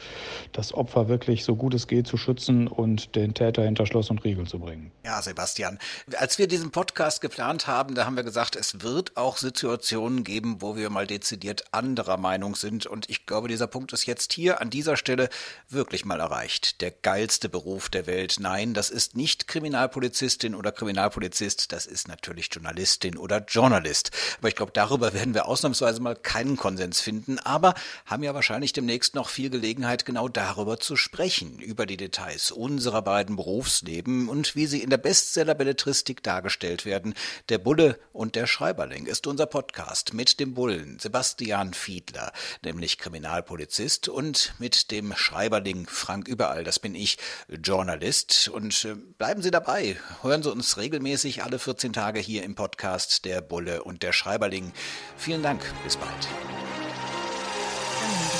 das 0.52 0.74
Opfer 0.74 1.08
wirklich 1.08 1.44
so 1.44 1.56
gut 1.56 1.74
es 1.74 1.88
geht 1.88 2.06
zu 2.06 2.16
schützen 2.16 2.68
und 2.68 3.16
den 3.16 3.34
Täter 3.34 3.64
hinter 3.64 3.88
Schloss 3.88 4.12
und 4.12 4.24
Riegel 4.24 4.46
zu 4.46 4.60
bringen. 4.60 4.92
Ja, 5.04 5.20
Sebastian, 5.22 5.80
als 6.18 6.38
wir 6.38 6.48
diesen 6.48 6.70
Podcast 6.70 7.22
geplant 7.22 7.66
haben, 7.66 7.96
da 7.96 8.06
haben 8.06 8.16
wir 8.16 8.24
gesagt, 8.24 8.56
es 8.56 8.82
wird 8.82 9.18
auch 9.18 9.38
Situationen 9.38 10.24
geben, 10.24 10.58
wo 10.60 10.76
wir 10.76 10.92
mal 10.92 11.08
dezidiert 11.08 11.66
anderer 11.72 12.18
Meinung 12.18 12.54
sind. 12.54 12.86
Und 12.86 13.10
ich 13.10 13.26
glaube, 13.26 13.48
dieser 13.48 13.68
Punkt 13.68 13.94
ist 13.94 14.06
jetzt 14.06 14.32
hier 14.34 14.62
an 14.62 14.70
dieser 14.70 14.96
Stelle 14.96 15.30
wirklich 15.70 16.06
mal 16.06 16.20
erreicht. 16.20 16.82
Der 16.82 16.92
geilste 16.92 17.50
Beruf 17.50 17.90
der 17.90 18.06
Welt. 18.06 18.36
Nein, 18.40 18.76
das 18.76 18.92
ist 18.92 19.16
nicht 19.16 19.48
Kriminalpolizistin 19.48 20.51
Polizistin 20.52 20.56
oder 20.56 20.72
Kriminalpolizist, 20.72 21.72
das 21.72 21.86
ist 21.86 22.08
natürlich 22.08 22.50
Journalistin 22.52 23.18
oder 23.18 23.44
Journalist. 23.48 24.12
Aber 24.40 24.48
ich 24.48 24.56
glaube, 24.56 24.72
darüber 24.74 25.14
werden 25.14 25.34
wir 25.34 25.46
ausnahmsweise 25.46 26.02
mal 26.02 26.16
keinen 26.16 26.58
Konsens 26.58 27.02
finden, 27.02 27.40
aber 27.40 27.74
haben 28.06 28.24
ja 28.24 28.34
wahrscheinlich 28.34 28.74
demnächst 28.74 29.16
noch 29.16 29.30
viel 29.30 29.50
Gelegenheit, 29.50 30.06
genau 30.06 30.28
darüber 30.28 30.80
zu 30.80 30.96
sprechen, 30.96 31.60
über 31.60 31.86
die 31.86 31.98
Details 31.98 32.52
unserer 32.52 33.02
beiden 33.02 33.36
Berufsleben 33.36 34.30
und 34.30 34.56
wie 34.56 34.68
sie 34.68 34.82
in 34.82 34.90
der 34.90 34.98
Bestseller-Belletristik 34.98 36.24
dargestellt 36.24 36.86
werden. 36.86 37.14
Der 37.50 37.58
Bulle 37.58 38.00
und 38.14 38.36
der 38.36 38.48
Schreiberling 38.48 39.06
ist 39.06 39.28
unser 39.28 39.46
Podcast 39.46 40.14
mit 40.14 40.40
dem 40.40 40.54
Bullen 40.54 41.00
Sebastian 41.00 41.74
Fiedler, 41.74 42.32
nämlich 42.64 42.98
Kriminalpolizist 42.98 44.10
und 44.10 44.54
mit 44.60 44.92
dem 44.92 45.16
Schreiberling 45.16 45.88
Frank 45.88 46.28
Überall, 46.28 46.64
das 46.64 46.80
bin 46.80 46.96
ich, 46.96 47.18
Journalist. 47.50 48.50
Und 48.50 48.86
äh, 48.86 48.96
bleiben 48.96 49.42
Sie 49.42 49.52
dabei, 49.52 49.98
hören 50.22 50.41
hören 50.42 50.44
Sie 50.44 50.52
uns 50.52 50.78
regelmäßig 50.78 51.44
alle 51.44 51.60
14 51.60 51.94
Tage 51.94 52.20
hier 52.20 52.44
im 52.44 52.56
Podcast 52.56 53.26
Der 53.26 53.42
Bulle 53.42 53.84
und 53.84 54.02
der 54.02 54.12
Schreiberling. 54.12 54.72
Vielen 55.16 55.44
Dank, 55.44 55.62
bis 55.84 55.98
bald. 55.98 56.28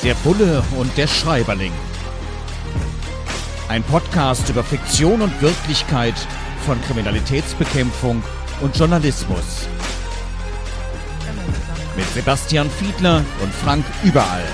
Der 0.02 0.16
Bulle 0.16 0.64
und 0.78 0.98
der 0.98 1.06
Schreiberling. 1.06 1.72
Ein 3.68 3.84
Podcast 3.84 4.50
über 4.50 4.64
Fiktion 4.64 5.22
und 5.22 5.42
Wirklichkeit 5.42 6.16
von 6.66 6.82
Kriminalitätsbekämpfung 6.82 8.24
und 8.62 8.76
Journalismus. 8.76 9.68
Mit 11.96 12.08
Sebastian 12.16 12.70
Fiedler 12.72 13.24
und 13.44 13.54
Frank 13.54 13.86
Überall. 14.04 14.48